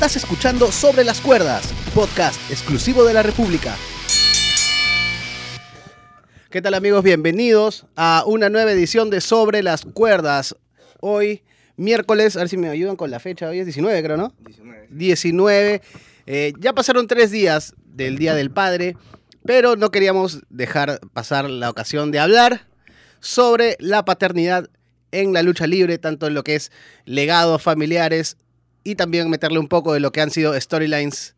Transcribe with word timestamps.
Estás 0.00 0.16
escuchando 0.16 0.72
Sobre 0.72 1.04
las 1.04 1.20
Cuerdas, 1.20 1.74
podcast 1.94 2.50
exclusivo 2.50 3.04
de 3.04 3.12
la 3.12 3.22
República. 3.22 3.76
¿Qué 6.48 6.62
tal 6.62 6.72
amigos? 6.72 7.04
Bienvenidos 7.04 7.84
a 7.96 8.24
una 8.26 8.48
nueva 8.48 8.72
edición 8.72 9.10
de 9.10 9.20
Sobre 9.20 9.62
las 9.62 9.84
Cuerdas. 9.84 10.56
Hoy, 11.00 11.42
miércoles, 11.76 12.36
a 12.36 12.38
ver 12.38 12.48
si 12.48 12.56
me 12.56 12.70
ayudan 12.70 12.96
con 12.96 13.10
la 13.10 13.20
fecha, 13.20 13.50
hoy 13.50 13.58
es 13.58 13.66
19 13.66 14.02
creo, 14.02 14.16
¿no? 14.16 14.32
19. 14.38 14.86
19. 14.88 15.82
Eh, 16.24 16.54
ya 16.58 16.72
pasaron 16.72 17.06
tres 17.06 17.30
días 17.30 17.74
del 17.84 18.16
Día 18.16 18.34
del 18.34 18.50
Padre, 18.50 18.96
pero 19.44 19.76
no 19.76 19.90
queríamos 19.90 20.40
dejar 20.48 20.98
pasar 21.12 21.50
la 21.50 21.68
ocasión 21.68 22.10
de 22.10 22.20
hablar 22.20 22.68
sobre 23.20 23.76
la 23.80 24.06
paternidad 24.06 24.70
en 25.12 25.34
la 25.34 25.42
lucha 25.42 25.66
libre, 25.66 25.98
tanto 25.98 26.26
en 26.26 26.32
lo 26.32 26.42
que 26.42 26.54
es 26.54 26.72
legados 27.04 27.60
familiares 27.60 28.38
y 28.84 28.94
también 28.94 29.28
meterle 29.30 29.58
un 29.58 29.68
poco 29.68 29.92
de 29.92 30.00
lo 30.00 30.12
que 30.12 30.20
han 30.20 30.30
sido 30.30 30.58
storylines 30.58 31.34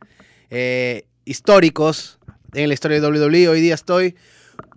eh, 0.51 1.05
históricos 1.25 2.19
en 2.55 2.69
la 2.69 2.75
historia 2.75 3.01
de 3.01 3.07
WWE. 3.07 3.49
Hoy 3.49 3.61
día 3.61 3.75
estoy 3.75 4.17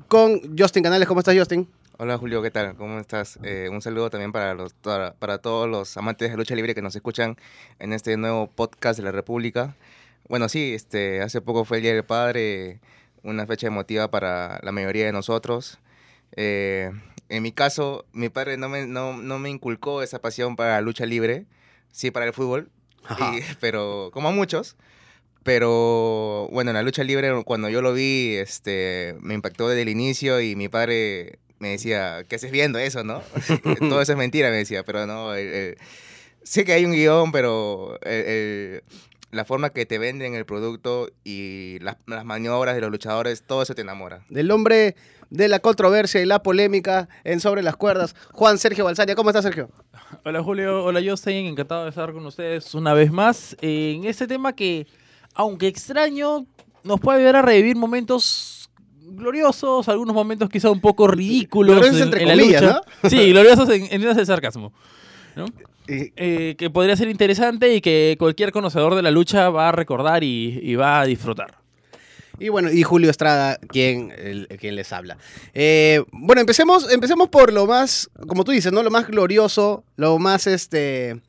con 0.08 0.58
Justin 0.58 0.84
Canales. 0.84 1.08
¿Cómo 1.08 1.20
estás, 1.20 1.38
Justin? 1.38 1.68
Hola 1.98 2.18
Julio, 2.18 2.42
¿qué 2.42 2.52
tal? 2.52 2.76
¿Cómo 2.76 3.00
estás? 3.00 3.40
Eh, 3.44 3.70
un 3.72 3.82
saludo 3.82 4.10
también 4.10 4.34
para, 4.34 4.54
los, 4.54 4.74
para, 4.74 5.38
todos 5.38 5.70
los 5.70 5.96
amantes 5.96 6.30
de 6.30 6.36
lucha 6.36 6.54
libre 6.54 6.76
que 6.76 6.82
nos 6.82 6.96
escuchan 6.96 7.38
en 7.80 7.94
este 7.94 8.18
nuevo 8.18 8.48
podcast 8.48 8.98
de 9.00 9.04
la 9.04 9.12
República. 9.12 9.76
Bueno, 10.28 10.50
sí, 10.50 10.74
este, 10.74 11.22
hace 11.22 11.40
poco 11.40 11.64
fue 11.64 11.78
el 11.78 11.84
Día 11.84 11.94
del 11.94 12.04
Padre, 12.04 12.82
una 13.24 13.48
fecha 13.48 13.68
emotiva 13.68 14.12
para 14.12 14.60
la 14.62 14.74
mayoría 14.74 15.06
de 15.06 15.14
nosotros. 15.14 15.80
Eh, 16.36 16.92
en 17.30 17.44
mi 17.44 17.52
caso, 17.52 18.06
mi 18.12 18.30
padre 18.30 18.58
no 18.58 18.68
me, 18.68 18.86
no, 18.86 19.18
no 19.18 19.40
me 19.40 19.50
inculcó 19.50 20.02
esa 20.04 20.20
pasión 20.20 20.56
para 20.56 20.72
la 20.72 20.82
lucha 20.82 21.06
libre, 21.06 21.46
sí 21.96 22.12
para 22.12 22.26
el 22.26 22.34
fútbol, 22.34 22.70
y- 23.20 23.40
pero 23.62 24.10
como 24.14 24.28
a 24.30 24.32
muchos. 24.32 24.76
Pero 25.44 26.50
bueno, 26.52 26.72
en 26.72 26.76
la 26.76 26.82
lucha 26.82 27.04
libre, 27.04 27.44
cuando 27.46 27.70
yo 27.70 27.82
lo 27.84 27.94
vi, 27.94 28.34
este, 28.36 29.16
me 29.22 29.36
impactó 29.36 29.70
desde 29.70 29.84
el 29.84 29.90
inicio 29.90 30.42
y 30.42 30.56
mi 30.56 30.70
padre 30.70 31.38
me 31.60 31.70
decía, 31.70 32.26
¿qué 32.28 32.38
haces 32.38 32.52
viendo 32.52 32.80
eso, 32.80 33.04
no? 33.04 33.22
Todo 33.80 34.02
eso 34.02 34.12
es 34.14 34.18
mentira, 34.18 34.50
me 34.50 34.58
decía, 34.58 34.84
pero 34.84 35.06
no, 35.06 35.36
el- 35.36 35.48
el- 35.54 35.78
sé 36.44 36.66
que 36.66 36.74
hay 36.74 36.84
un 36.86 36.94
guion, 36.94 37.32
pero 37.32 38.00
el- 38.02 38.82
la 39.36 39.46
forma 39.46 39.70
que 39.70 39.86
te 39.86 39.98
venden 40.00 40.34
el 40.34 40.46
producto 40.46 41.10
y 41.24 41.78
las, 41.82 41.98
las 42.08 42.26
maniobras 42.26 42.76
de 42.76 42.82
los 42.82 42.90
luchadores, 42.90 43.44
todo 43.44 43.62
eso 43.62 43.76
te 43.76 43.82
enamora. 43.82 44.22
Del 44.30 44.50
hombre 44.50 44.96
de 45.30 45.48
la 45.48 45.60
controversia 45.60 46.22
y 46.22 46.26
la 46.26 46.42
polémica 46.42 47.10
en 47.24 47.40
Sobre 47.40 47.62
las 47.62 47.76
Cuerdas, 47.76 48.16
Juan 48.32 48.58
Sergio 48.58 48.86
Balsaria. 48.86 49.16
¿Cómo 49.16 49.30
estás, 49.30 49.44
Sergio? 49.44 49.70
Hola 50.24 50.42
Julio, 50.42 50.84
hola 50.86 51.02
Justin, 51.06 51.48
encantado 51.48 51.84
de 51.84 51.90
estar 51.90 52.14
con 52.14 52.26
ustedes 52.26 52.74
una 52.74 52.94
vez 52.94 53.12
más 53.12 53.58
en 53.62 54.06
este 54.06 54.28
tema 54.28 54.54
que, 54.54 54.88
aunque 55.34 55.68
extraño, 55.68 56.46
nos 56.84 57.00
puede 57.00 57.20
ayudar 57.20 57.38
a 57.38 57.42
revivir 57.42 57.76
momentos 57.76 58.70
gloriosos, 59.02 59.88
algunos 59.90 60.16
momentos 60.16 60.50
quizá 60.50 60.70
un 60.70 60.82
poco 60.82 61.08
ridículos 61.08 61.76
Gloriosos 61.76 62.02
en, 62.02 62.08
entre 62.08 62.22
en 62.22 62.28
la 62.28 62.36
lucha. 62.36 62.82
Sí, 63.10 63.32
gloriosos 63.32 63.70
en, 63.70 63.88
en 63.92 64.08
ese 64.08 64.26
sarcasmo. 64.26 64.72
Eh, 65.88 66.56
que 66.58 66.70
podría 66.72 66.96
ser 66.96 67.10
interesante 67.10 67.76
y 67.76 67.82
que 67.82 68.16
cualquier 68.18 68.52
conocedor 68.52 68.96
de 68.96 69.02
la 69.04 69.12
lucha 69.12 69.50
va 69.50 69.70
a 69.70 69.72
recordar 69.72 70.24
y, 70.24 70.60
y 70.64 70.76
va 70.76 71.02
a 71.02 71.06
disfrutar. 71.06 71.60
Y 72.40 72.50
bueno, 72.50 72.72
y 72.72 72.84
Julio 72.84 73.10
Estrada, 73.12 73.58
quien, 73.70 74.12
el- 74.18 74.48
quien 74.60 74.76
les 74.76 74.92
habla. 74.92 75.18
Eh, 75.54 76.04
bueno, 76.12 76.42
empecemos, 76.42 76.92
empecemos 76.92 77.30
por 77.30 77.54
lo 77.54 77.66
más, 77.66 78.10
como 78.28 78.44
tú 78.44 78.52
dices, 78.52 78.74
¿no? 78.74 78.84
Lo 78.84 78.92
más 78.92 79.08
glorioso, 79.08 79.84
lo 79.96 80.18
más, 80.20 80.46
este, 80.48 81.22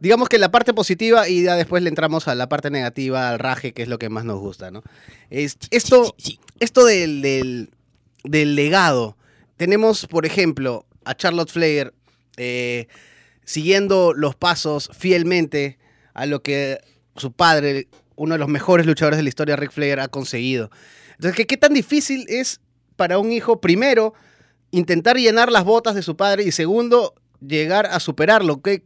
digamos 0.00 0.28
que 0.28 0.38
la 0.38 0.50
parte 0.50 0.72
positiva 0.74 1.28
y 1.28 1.44
ya 1.44 1.54
después 1.54 1.82
le 1.82 1.88
entramos 1.88 2.26
a 2.26 2.34
la 2.34 2.48
parte 2.48 2.70
negativa, 2.70 3.28
al 3.30 3.38
raje, 3.38 3.72
que 3.72 3.82
es 3.82 3.88
lo 3.88 3.98
que 3.98 4.08
más 4.08 4.24
nos 4.24 4.40
gusta, 4.40 4.70
¿no? 4.70 4.82
Es- 5.30 5.58
esto, 5.70 6.16
esto 6.58 6.84
del, 6.86 7.20
del, 7.22 7.70
del 8.24 8.56
legado. 8.56 9.16
Tenemos, 9.56 10.06
por 10.06 10.24
ejemplo, 10.26 10.84
a 11.04 11.14
Charlotte 11.14 11.50
Flair 11.50 11.92
eh, 12.38 12.88
siguiendo 13.44 14.12
los 14.14 14.34
pasos 14.36 14.90
fielmente 14.96 15.78
a 16.14 16.26
lo 16.26 16.42
que 16.42 16.80
su 17.16 17.32
padre, 17.32 17.88
uno 18.16 18.34
de 18.34 18.38
los 18.38 18.48
mejores 18.48 18.86
luchadores 18.86 19.16
de 19.16 19.22
la 19.22 19.28
historia, 19.28 19.56
Ric 19.56 19.72
Flair, 19.72 20.00
ha 20.00 20.08
conseguido. 20.08 20.70
Entonces, 21.12 21.46
¿qué, 21.46 21.56
tan 21.56 21.74
difícil 21.74 22.24
es 22.28 22.60
para 22.96 23.18
un 23.18 23.32
hijo, 23.32 23.60
primero, 23.60 24.14
intentar 24.70 25.16
llenar 25.16 25.50
las 25.52 25.64
botas 25.64 25.94
de 25.94 26.02
su 26.02 26.16
padre 26.16 26.44
y 26.44 26.52
segundo, 26.52 27.14
llegar 27.40 27.86
a 27.86 28.00
superarlo? 28.00 28.62
¿Qué, 28.62 28.84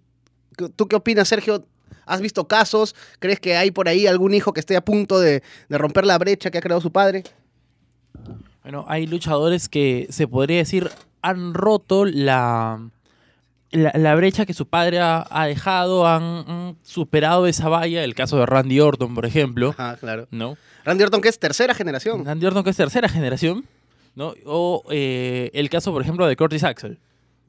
qué- 0.56 0.68
¿Tú 0.68 0.88
qué 0.88 0.96
opinas, 0.96 1.28
Sergio? 1.28 1.66
¿Has 2.04 2.20
visto 2.20 2.48
casos? 2.48 2.94
¿Crees 3.18 3.38
que 3.40 3.56
hay 3.56 3.70
por 3.70 3.88
ahí 3.88 4.06
algún 4.06 4.32
hijo 4.34 4.52
que 4.52 4.60
esté 4.60 4.76
a 4.76 4.84
punto 4.84 5.20
de, 5.20 5.42
de 5.68 5.78
romper 5.78 6.06
la 6.06 6.16
brecha 6.18 6.50
que 6.50 6.58
ha 6.58 6.62
creado 6.62 6.80
su 6.80 6.90
padre? 6.90 7.22
Bueno, 8.62 8.84
hay 8.88 9.06
luchadores 9.06 9.68
que 9.68 10.06
se 10.10 10.26
podría 10.26 10.58
decir 10.58 10.90
han 11.22 11.52
roto 11.54 12.04
la, 12.04 12.90
la, 13.70 13.92
la 13.94 14.14
brecha 14.14 14.46
que 14.46 14.54
su 14.54 14.66
padre 14.66 14.98
ha, 15.00 15.26
ha 15.30 15.46
dejado, 15.46 16.06
han, 16.06 16.22
han 16.48 16.76
superado 16.82 17.46
esa 17.46 17.68
valla. 17.68 18.02
El 18.04 18.14
caso 18.14 18.38
de 18.38 18.46
Randy 18.46 18.80
Orton, 18.80 19.14
por 19.14 19.26
ejemplo, 19.26 19.74
Ah, 19.78 19.96
claro. 19.98 20.26
¿no? 20.30 20.56
Randy 20.84 21.04
Orton, 21.04 21.20
que 21.20 21.28
es 21.28 21.38
tercera 21.38 21.74
generación. 21.74 22.24
Randy 22.24 22.46
Orton, 22.46 22.64
que 22.64 22.70
es 22.70 22.76
tercera 22.76 23.08
generación, 23.08 23.64
¿no? 24.14 24.34
O 24.46 24.84
eh, 24.90 25.50
el 25.52 25.68
caso, 25.70 25.92
por 25.92 26.00
ejemplo, 26.02 26.26
de 26.26 26.36
Curtis 26.36 26.64
Axel, 26.64 26.98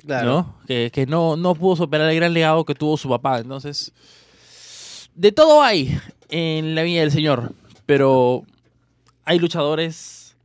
Claro. 0.06 0.26
¿no? 0.30 0.56
Que, 0.68 0.92
que 0.94 1.06
no, 1.06 1.36
no 1.38 1.56
pudo 1.56 1.76
superar 1.76 2.10
el 2.10 2.16
gran 2.16 2.34
legado 2.34 2.64
que 2.66 2.76
tuvo 2.76 2.98
su 2.98 3.10
papá. 3.10 3.40
Entonces, 3.40 3.92
de 5.16 5.32
todo 5.32 5.62
hay 5.62 5.98
en 6.30 6.76
la 6.76 6.84
vida 6.84 7.02
del 7.02 7.12
señor, 7.12 7.54
pero 7.86 8.44
hay 9.26 9.40
luchadores 9.40 10.36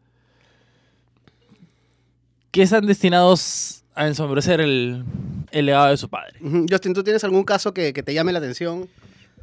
que 2.51 2.63
están 2.63 2.87
destinados 2.87 3.84
a 3.95 4.07
ensombrecer 4.07 4.61
el, 4.61 5.05
el 5.51 5.67
legado 5.67 5.89
de 5.91 5.97
su 5.97 6.09
padre. 6.09 6.39
Justin, 6.69 6.95
¿tú 6.95 7.03
tienes 7.05 7.23
algún 7.25 7.45
caso 7.45 7.73
que, 7.75 7.93
que 7.93 8.03
te 8.03 8.13
llame 8.15 8.33
la 8.33 8.39
atención? 8.39 8.89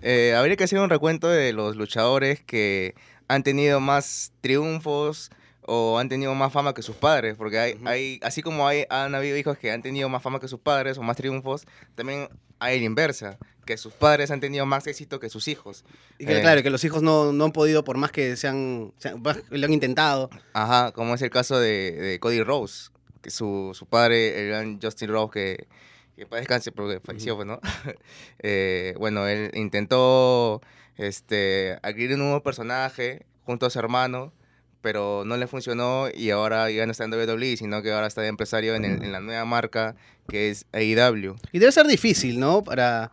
Eh, 0.01 0.33
habría 0.35 0.55
que 0.55 0.63
hacer 0.63 0.79
un 0.79 0.89
recuento 0.89 1.27
de 1.29 1.53
los 1.53 1.75
luchadores 1.75 2.41
que 2.41 2.95
han 3.27 3.43
tenido 3.43 3.79
más 3.79 4.33
triunfos 4.41 5.29
o 5.65 5.99
han 5.99 6.09
tenido 6.09 6.33
más 6.35 6.51
fama 6.51 6.73
que 6.73 6.81
sus 6.81 6.95
padres, 6.95 7.35
porque 7.37 7.59
hay, 7.59 8.19
así 8.23 8.41
como 8.41 8.67
hay, 8.67 8.85
han 8.89 9.13
habido 9.15 9.37
hijos 9.37 9.57
que 9.57 9.71
han 9.71 9.81
tenido 9.81 10.09
más 10.09 10.21
fama 10.23 10.39
que 10.39 10.47
sus 10.47 10.59
padres 10.59 10.97
o 10.97 11.03
más 11.03 11.15
triunfos, 11.15 11.65
también 11.95 12.27
hay 12.59 12.79
la 12.79 12.85
inversa, 12.85 13.37
que 13.65 13.77
sus 13.77 13.93
padres 13.93 14.31
han 14.31 14.39
tenido 14.39 14.65
más 14.65 14.87
éxito 14.87 15.19
que 15.19 15.29
sus 15.29 15.47
hijos. 15.47 15.85
Y 16.17 16.25
que, 16.25 16.39
Eh. 16.39 16.41
claro, 16.41 16.63
que 16.63 16.71
los 16.71 16.83
hijos 16.83 17.03
no, 17.03 17.31
no 17.31 17.45
han 17.45 17.51
podido, 17.51 17.83
por 17.83 17.95
más 17.97 18.11
que 18.11 18.35
sean, 18.35 18.91
sean- 18.97 19.21
lo 19.23 19.65
han 19.65 19.73
intentado. 19.73 20.29
Ajá, 20.53 20.91
como 20.91 21.13
es 21.13 21.21
el 21.21 21.29
caso 21.29 21.59
de, 21.59 21.91
de 21.91 22.19
Cody 22.19 22.41
Rose, 22.41 22.89
su, 23.27 23.71
su 23.73 23.85
padre, 23.85 24.41
el 24.41 24.47
gran 24.49 24.79
Justin 24.81 25.09
Rose, 25.09 25.31
que, 25.33 25.67
que 26.15 26.25
para 26.25 26.39
descanse 26.39 26.71
porque 26.71 26.99
falleció, 26.99 27.35
pues, 27.35 27.47
¿no? 27.47 27.59
Eh, 28.39 28.95
bueno, 28.97 29.27
él 29.27 29.51
intentó 29.53 30.61
este, 30.97 31.77
adquirir 31.83 32.13
un 32.15 32.19
nuevo 32.21 32.43
personaje 32.43 33.25
junto 33.43 33.65
a 33.65 33.69
su 33.69 33.79
hermano, 33.79 34.33
pero 34.81 35.23
no 35.25 35.37
le 35.37 35.45
funcionó 35.47 36.07
y 36.13 36.31
ahora 36.31 36.69
ya 36.71 36.85
no 36.85 36.91
está 36.91 37.03
en 37.05 37.13
WWE, 37.13 37.55
sino 37.57 37.81
que 37.81 37.91
ahora 37.91 38.07
está 38.07 38.21
de 38.21 38.27
empresario 38.29 38.73
en, 38.75 38.85
el- 38.85 39.03
en 39.03 39.11
la 39.11 39.19
nueva 39.19 39.45
marca 39.45 39.95
que 40.27 40.49
es 40.49 40.65
AEW. 40.73 41.35
Y 41.51 41.59
debe 41.59 41.71
ser 41.71 41.85
difícil, 41.87 42.39
¿no? 42.39 42.63
Para, 42.63 43.11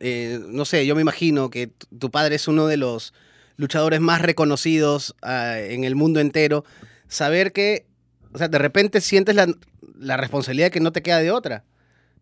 eh, 0.00 0.40
no 0.48 0.64
sé, 0.64 0.86
yo 0.86 0.94
me 0.96 1.02
imagino 1.02 1.50
que 1.50 1.70
tu 1.98 2.10
padre 2.10 2.34
es 2.36 2.48
uno 2.48 2.66
de 2.66 2.76
los 2.78 3.14
luchadores 3.56 4.00
más 4.00 4.22
reconocidos 4.22 5.14
ah, 5.22 5.58
en 5.58 5.84
el 5.84 5.94
mundo 5.94 6.20
entero. 6.20 6.64
Saber 7.08 7.52
que, 7.52 7.86
o 8.38 8.40
sea, 8.40 8.48
de 8.48 8.58
repente 8.58 9.00
sientes 9.00 9.34
la, 9.34 9.52
la 9.98 10.16
responsabilidad 10.16 10.66
de 10.66 10.70
que 10.70 10.80
no 10.80 10.92
te 10.92 11.02
queda 11.02 11.18
de 11.18 11.32
otra 11.32 11.64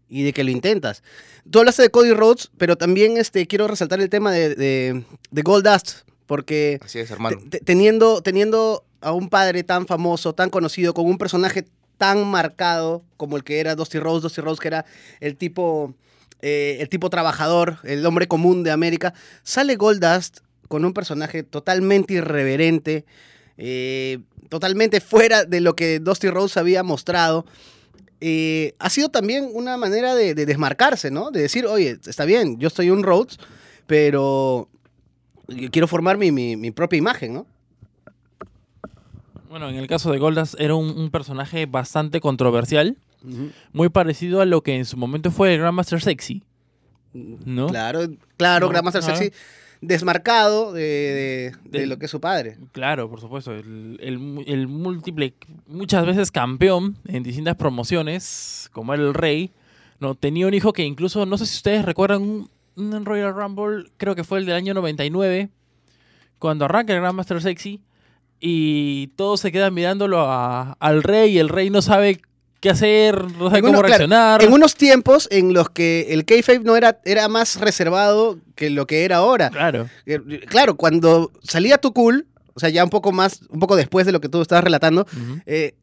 y 0.09 0.22
de 0.22 0.32
que 0.32 0.44
lo 0.44 0.50
intentas. 0.50 1.03
Tú 1.50 1.59
hablaste 1.59 1.82
de 1.82 1.91
Cody 1.91 2.12
Rhodes, 2.15 2.50
pero 2.56 2.77
también 2.77 3.19
este, 3.19 3.47
quiero 3.47 3.69
resaltar 3.69 4.00
el 4.00 4.09
tema 4.09 4.32
de, 4.32 4.54
de, 4.54 5.04
de 5.31 5.42
Goldust, 5.42 5.98
porque 6.27 6.78
Así 6.83 6.98
es, 7.01 7.10
hermano. 7.10 7.36
te- 7.39 7.59
te- 7.59 7.65
teniendo, 7.65 8.22
teniendo 8.22 8.84
a 9.03 9.13
un 9.13 9.28
padre 9.28 9.63
tan 9.63 9.86
famoso, 9.86 10.33
tan 10.34 10.48
conocido, 10.48 10.95
con 10.95 11.04
un 11.07 11.18
personaje 11.18 11.66
tan 11.98 12.27
marcado 12.27 13.03
como 13.19 13.36
el 13.36 13.45
que 13.45 13.60
era 13.60 13.74
Dusty 13.74 13.98
Rose, 13.98 14.22
Dusty 14.22 14.41
Rose 14.41 14.60
que 14.60 14.69
era 14.69 14.86
el 15.21 15.36
tipo, 15.36 15.95
eh, 16.41 16.78
el 16.80 16.89
tipo 16.89 17.10
trabajador, 17.10 17.78
el 17.84 18.04
hombre 18.07 18.27
común 18.27 18.62
de 18.62 18.71
América, 18.71 19.12
sale 19.42 19.77
Goldust 19.77 20.39
con 20.69 20.84
un 20.84 20.92
personaje 20.95 21.42
totalmente 21.42 22.15
irreverente, 22.15 23.04
eh, 23.57 24.19
totalmente 24.48 25.01
fuera 25.01 25.45
de 25.45 25.60
lo 25.60 25.75
que 25.77 25.98
Dusty 26.01 26.28
Rose 26.31 26.59
había 26.59 26.83
mostrado. 26.83 27.47
Eh, 28.21 28.75
ha 28.78 28.89
sido 28.91 29.09
también 29.10 29.48
una 29.53 29.77
manera 29.77 30.15
de, 30.15 30.34
de 30.34 30.47
desmarcarse, 30.47 31.10
¿no? 31.10 31.31
De 31.31 31.43
decir, 31.43 31.66
oye, 31.66 31.98
está 32.07 32.25
bien, 32.25 32.59
yo 32.59 32.69
estoy 32.69 32.91
un 32.91 33.03
Rhodes, 33.03 33.39
pero 33.87 34.69
yo 35.48 35.71
quiero 35.71 35.87
formar 35.87 36.16
mi, 36.16 36.33
mi- 36.33 36.57
mi 36.57 36.71
propia 36.71 36.97
imagen, 36.97 37.34
¿no? 37.34 37.47
Bueno, 39.48 39.69
en 39.69 39.77
el 39.77 39.87
caso 39.87 40.10
de 40.13 40.19
Goldas 40.19 40.57
era 40.59 40.75
un, 40.75 40.91
un 40.98 41.10
personaje 41.10 41.66
bastante 41.66 42.21
controversial, 42.21 42.97
muy 43.72 43.89
parecido 43.89 44.41
a 44.41 44.45
lo 44.45 44.63
que 44.63 44.77
en 44.77 44.84
su 44.84 44.97
momento 44.97 45.31
fue 45.31 45.53
el 45.54 45.60
Grandmaster 45.60 46.01
Sexy. 46.01 46.43
¿no? 47.13 47.66
Claro, 47.69 48.01
claro, 48.37 48.66
No, 48.66 48.71
Grandmaster. 48.72 49.03
Sexy 49.03 49.33
desmarcado 49.80 50.72
de, 50.72 51.52
de- 51.64 51.86
lo 51.86 51.98
que 51.98 52.06
es 52.06 52.10
su 52.10 52.20
padre. 52.20 52.58
Claro, 52.72 53.08
por 53.10 53.20
supuesto. 53.20 53.52
El, 53.52 53.98
el 54.46 54.68
múltiple, 54.68 55.34
muchas 55.66 56.04
veces 56.06 56.30
campeón 56.30 56.96
en 57.06 57.22
distintas 57.22 57.56
promociones, 57.56 58.68
como 58.72 58.94
era 58.94 59.02
el 59.02 59.14
Rey, 59.14 59.52
¿no? 60.00 60.14
tenía 60.14 60.46
un 60.46 60.54
hijo 60.54 60.72
que 60.72 60.84
incluso, 60.84 61.24
no 61.26 61.38
sé 61.38 61.46
si 61.46 61.56
ustedes 61.56 61.84
recuerdan 61.84 62.22
un, 62.22 62.50
un 62.76 63.04
Royal 63.04 63.34
Rumble, 63.34 63.90
creo 63.96 64.14
que 64.14 64.24
fue 64.24 64.38
el 64.38 64.46
del 64.46 64.56
año 64.56 64.74
99, 64.74 65.48
cuando 66.38 66.64
arranca 66.66 66.92
el 66.94 67.00
Grandmaster 67.00 67.40
Sexy, 67.40 67.80
y 68.40 69.06
todos 69.16 69.40
se 69.40 69.50
quedan 69.52 69.72
mirándolo 69.72 70.20
a- 70.20 70.72
al 70.80 71.02
Rey, 71.02 71.32
y 71.34 71.38
el 71.38 71.48
Rey 71.48 71.70
no 71.70 71.80
sabe 71.82 72.20
qué 72.60 72.70
hacer, 72.70 73.22
no 73.32 73.54
En 73.54 73.62
cómo 73.62 73.72
claro, 73.74 73.82
reaccionar. 73.82 74.42
En 74.42 74.53
unos 74.53 74.74
tiempos 74.74 75.28
en 75.30 75.53
los 75.53 75.70
que 75.70 76.06
el 76.10 76.24
kayfabe 76.24 76.60
no 76.60 76.76
era, 76.76 77.00
era 77.04 77.28
más 77.28 77.60
reservado 77.60 78.38
que 78.54 78.70
lo 78.70 78.86
que 78.86 79.04
era 79.04 79.16
ahora. 79.16 79.50
Claro. 79.50 79.88
Eh, 80.06 80.20
Claro, 80.48 80.76
cuando 80.76 81.30
salía 81.42 81.78
tu 81.78 81.92
cool, 81.92 82.26
o 82.54 82.60
sea, 82.60 82.68
ya 82.68 82.82
un 82.84 82.91
poco 82.91 83.12
más, 83.12 83.41
un 83.50 83.60
poco 83.60 83.76
después 83.76 84.06
de 84.06 84.12
lo 84.12 84.20
que 84.20 84.28
tú 84.28 84.41
estabas 84.41 84.64
relatando, 84.64 85.06
eh, 85.44 85.74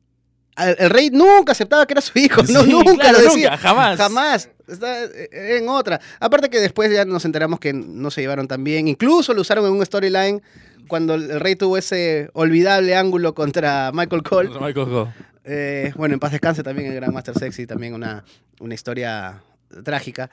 el 0.57 0.89
rey 0.89 1.09
nunca 1.09 1.51
aceptaba 1.53 1.85
que 1.85 1.93
era 1.93 2.01
su 2.01 2.17
hijo, 2.17 2.43
no, 2.49 2.63
nunca 2.63 3.09
claro, 3.09 3.19
lo 3.19 3.23
decía. 3.25 3.51
nunca, 3.51 3.57
jamás. 3.61 3.97
Jamás. 3.97 4.49
Está 4.67 5.03
eh, 5.05 5.57
en 5.57 5.67
otra. 5.67 5.99
Aparte 6.19 6.49
que 6.49 6.59
después 6.59 6.91
ya 6.91 7.05
nos 7.05 7.25
enteramos 7.25 7.59
que 7.59 7.73
no 7.73 8.11
se 8.11 8.21
llevaron 8.21 8.47
tan 8.47 8.63
bien. 8.63 8.87
Incluso 8.87 9.33
lo 9.33 9.41
usaron 9.41 9.65
en 9.65 9.71
un 9.73 9.85
storyline 9.85 10.41
cuando 10.87 11.15
el 11.15 11.39
rey 11.39 11.55
tuvo 11.55 11.77
ese 11.77 12.29
olvidable 12.33 12.95
ángulo 12.95 13.33
contra 13.33 13.91
Michael 13.93 14.23
Cole. 14.23 14.49
Michael 14.49 14.73
Cole. 14.73 15.09
Eh, 15.45 15.91
bueno, 15.95 16.13
en 16.13 16.19
paz 16.19 16.31
descanse 16.31 16.63
también 16.63 16.89
el 16.89 16.95
Gran 16.95 17.13
Master 17.13 17.37
Sexy, 17.37 17.67
también 17.67 17.93
una, 17.93 18.23
una 18.59 18.73
historia 18.73 19.43
trágica. 19.83 20.29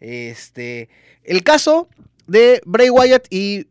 Este, 0.00 0.88
el 1.22 1.42
caso 1.42 1.88
de 2.26 2.60
Bray 2.64 2.90
Wyatt 2.90 3.26
y, 3.30 3.68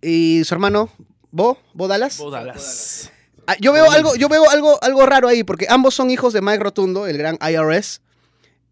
y 0.00 0.42
su 0.44 0.54
hermano 0.54 0.90
Bo, 1.30 1.58
Bo 1.74 1.88
Dallas. 1.88 2.18
Bo 2.18 2.30
Dallas. 2.30 3.10
Ah, 3.46 3.56
yo 3.60 3.72
veo 3.72 3.90
algo, 3.90 4.14
yo 4.16 4.28
veo 4.28 4.48
algo, 4.50 4.78
algo 4.82 5.04
raro 5.06 5.28
ahí, 5.28 5.42
porque 5.44 5.66
ambos 5.68 5.94
son 5.94 6.10
hijos 6.10 6.32
de 6.32 6.40
Mike 6.42 6.62
Rotundo, 6.62 7.06
el 7.06 7.18
gran 7.18 7.38
IRS. 7.40 8.00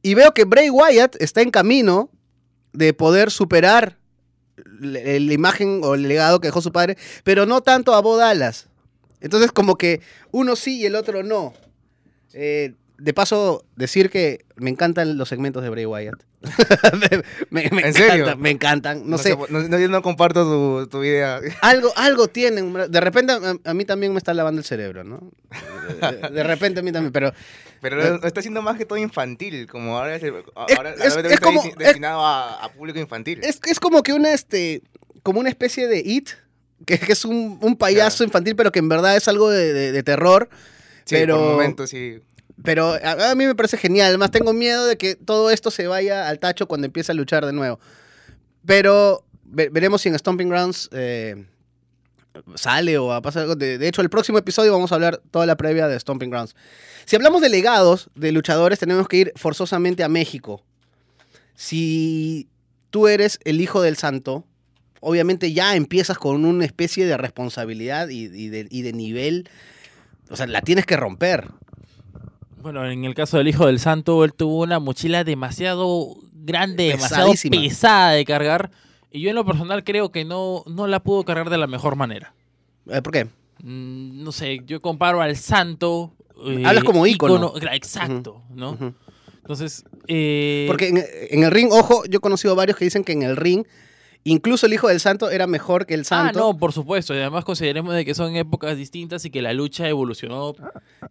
Y 0.02 0.14
veo 0.14 0.32
que 0.32 0.44
Bray 0.44 0.70
Wyatt 0.70 1.16
está 1.20 1.42
en 1.42 1.50
camino 1.50 2.08
de 2.72 2.94
poder 2.94 3.30
superar 3.30 3.98
le- 4.80 5.18
la 5.20 5.32
imagen 5.32 5.80
o 5.82 5.94
el 5.94 6.06
legado 6.08 6.40
que 6.40 6.48
dejó 6.48 6.62
su 6.62 6.70
padre, 6.72 6.96
pero 7.24 7.46
no 7.46 7.60
tanto 7.62 7.94
a 7.94 8.00
Bo 8.00 8.16
Dallas. 8.16 8.68
Entonces, 9.20 9.52
como 9.52 9.76
que 9.76 10.00
uno 10.30 10.56
sí 10.56 10.80
y 10.80 10.86
el 10.86 10.94
otro 10.96 11.22
no. 11.22 11.52
Eh, 12.32 12.74
de 12.98 13.14
paso, 13.14 13.64
decir 13.76 14.10
que 14.10 14.44
me 14.56 14.68
encantan 14.70 15.16
los 15.16 15.28
segmentos 15.28 15.62
de 15.62 15.70
Bray 15.70 15.86
Wyatt. 15.86 16.22
me, 17.50 17.62
me 17.62 17.66
¿En 17.66 17.74
encantan, 17.78 17.92
serio? 17.94 18.36
me 18.36 18.50
encantan. 18.50 18.98
No, 19.04 19.10
No, 19.16 19.18
sé, 19.18 19.36
no, 19.48 19.60
no- 19.62 19.78
yo 19.78 19.88
no 19.88 20.02
comparto 20.02 20.44
tu, 20.44 20.86
tu 20.88 21.04
idea. 21.04 21.40
algo, 21.62 21.90
algo 21.96 22.28
tienen. 22.28 22.72
De 22.90 23.00
repente 23.00 23.32
a, 23.32 23.56
a 23.70 23.74
mí 23.74 23.84
también 23.84 24.12
me 24.12 24.18
está 24.18 24.32
lavando 24.34 24.58
el 24.60 24.64
cerebro, 24.66 25.02
¿no? 25.04 25.30
De, 26.00 26.28
de 26.30 26.42
repente 26.42 26.80
a 26.80 26.82
mí 26.82 26.92
también, 26.92 27.12
pero 27.12 27.32
Pero 27.80 28.16
Eh. 28.16 28.20
está 28.24 28.42
siendo 28.42 28.60
más 28.62 28.76
que 28.76 28.84
todo 28.84 28.98
infantil, 28.98 29.66
como 29.66 29.96
ahora, 29.98 30.16
es, 30.16 30.22
ahora 30.54 30.90
Es- 30.92 30.98
la 30.98 31.04
es- 31.06 31.14
WWE 31.16 31.26
es 31.28 31.32
está 31.34 31.46
como- 31.46 31.62
desti- 31.62 31.70
es- 31.70 31.76
destinado 31.78 32.20
a, 32.20 32.64
a 32.64 32.72
público 32.72 32.98
infantil. 32.98 33.40
es, 33.42 33.60
es 33.66 33.80
como 33.80 34.02
que 34.02 34.12
una, 34.12 34.32
este, 34.34 34.82
como 35.22 35.40
una 35.40 35.48
especie 35.48 35.88
de 35.88 36.00
It, 36.04 36.30
que, 36.86 37.00
es 37.12 37.24
un, 37.24 37.58
un 37.60 37.76
payaso 37.76 38.18
Claro. 38.18 38.28
infantil, 38.28 38.56
pero 38.56 38.72
que 38.72 38.78
en 38.78 38.88
verdad 38.88 39.16
es 39.16 39.28
algo 39.28 39.50
de, 39.50 39.72
de- 39.72 39.92
de 39.92 40.02
terror. 40.02 40.48
Sí, 41.04 41.16
pero- 41.16 41.38
por 41.38 41.52
momentos 41.52 41.90
sí. 41.90 42.20
Pero 42.62 42.92
a, 43.02 43.30
a 43.30 43.34
mí 43.34 43.46
me 43.46 43.54
parece 43.54 43.78
genial. 43.78 44.08
Además, 44.08 44.30
tengo 44.30 44.52
miedo 44.52 44.84
de 44.84 44.98
que 44.98 45.14
todo 45.16 45.50
esto 45.50 45.70
se 45.70 45.86
vaya 45.86 46.28
al 46.28 46.38
tacho 46.38 46.68
cuando 46.68 46.86
empiece 46.86 47.10
a 47.12 47.14
luchar 47.14 47.46
de 47.46 47.52
nuevo. 47.54 47.80
Pero 48.66 49.24
ve- 49.44 49.70
veremos 49.70 50.02
si 50.02 50.10
en 50.10 50.18
Stomping 50.18 50.48
Grounds 50.50 50.90
eh, 50.92 51.46
sale 52.56 52.98
o 52.98 53.06
va 53.06 53.16
a 53.16 53.22
pasar 53.22 53.42
algo. 53.44 53.56
De, 53.56 53.78
de 53.78 53.88
hecho, 53.88 54.02
el 54.02 54.10
próximo 54.10 54.36
episodio 54.36 54.72
vamos 54.72 54.92
a 54.92 54.96
hablar 54.96 55.22
toda 55.30 55.46
la 55.46 55.56
previa 55.56 55.88
de 55.88 55.98
Stomping 55.98 56.28
Grounds. 56.28 56.54
Si 57.06 57.16
hablamos 57.16 57.40
de 57.40 57.48
legados 57.48 58.10
de 58.14 58.30
luchadores, 58.30 58.78
tenemos 58.78 59.08
que 59.08 59.16
ir 59.16 59.32
forzosamente 59.36 60.04
a 60.04 60.08
México. 60.10 60.62
Si 61.54 62.48
tú 62.90 63.08
eres 63.08 63.38
el 63.44 63.60
hijo 63.60 63.80
del 63.82 63.96
santo, 63.96 64.44
obviamente 65.00 65.52
ya 65.52 65.74
empiezas 65.76 66.18
con 66.18 66.44
una 66.44 66.64
especie 66.64 67.06
de 67.06 67.16
responsabilidad 67.16 68.08
y, 68.08 68.24
y 68.24 68.48
de, 68.48 68.66
y 68.70 68.82
de 68.82 68.92
nivel. 68.92 69.48
O 70.30 70.36
sea, 70.36 70.46
la 70.46 70.60
tienes 70.62 70.86
que 70.86 70.96
romper. 70.96 71.48
Bueno, 72.62 72.88
en 72.88 73.04
el 73.04 73.14
caso 73.14 73.38
del 73.38 73.48
hijo 73.48 73.66
del 73.66 73.80
santo, 73.80 74.22
él 74.24 74.34
tuvo 74.34 74.62
una 74.62 74.78
mochila 74.78 75.24
demasiado 75.24 76.16
grande, 76.32 76.84
demasiado 76.88 77.32
pesada 77.50 78.12
de 78.12 78.24
cargar. 78.24 78.70
Y 79.10 79.22
yo 79.22 79.30
en 79.30 79.34
lo 79.34 79.44
personal 79.44 79.82
creo 79.82 80.12
que 80.12 80.24
no, 80.24 80.62
no 80.66 80.86
la 80.86 81.00
pudo 81.02 81.24
cargar 81.24 81.50
de 81.50 81.58
la 81.58 81.66
mejor 81.66 81.96
manera. 81.96 82.34
Eh, 82.88 83.00
¿Por 83.02 83.12
qué? 83.12 83.24
Mm, 83.62 84.22
no 84.22 84.30
sé, 84.30 84.60
yo 84.66 84.80
comparo 84.82 85.20
al 85.22 85.36
santo. 85.36 86.14
eh, 86.46 86.62
Hablas 86.64 86.84
como 86.84 87.06
ícono. 87.06 87.54
Exacto, 87.72 88.42
¿no? 88.50 88.76
Entonces, 89.38 89.84
eh, 90.06 90.66
Porque 90.68 90.88
en, 90.88 91.02
en 91.30 91.42
el 91.42 91.50
ring, 91.50 91.70
ojo, 91.72 92.04
yo 92.04 92.18
he 92.18 92.20
conocido 92.20 92.54
varios 92.54 92.76
que 92.76 92.84
dicen 92.84 93.02
que 93.04 93.12
en 93.12 93.22
el 93.22 93.36
ring, 93.36 93.64
incluso 94.24 94.66
el 94.66 94.72
hijo 94.74 94.88
del 94.88 95.00
santo 95.00 95.30
era 95.30 95.46
mejor 95.46 95.86
que 95.86 95.94
el 95.94 96.00
Ah, 96.02 96.04
santo. 96.04 96.38
no, 96.38 96.56
por 96.58 96.72
supuesto. 96.72 97.14
Y 97.14 97.18
además 97.18 97.44
consideremos 97.44 97.94
de 97.94 98.04
que 98.04 98.14
son 98.14 98.36
épocas 98.36 98.76
distintas 98.76 99.24
y 99.24 99.30
que 99.30 99.40
la 99.42 99.52
lucha 99.52 99.88
evolucionó. 99.88 100.54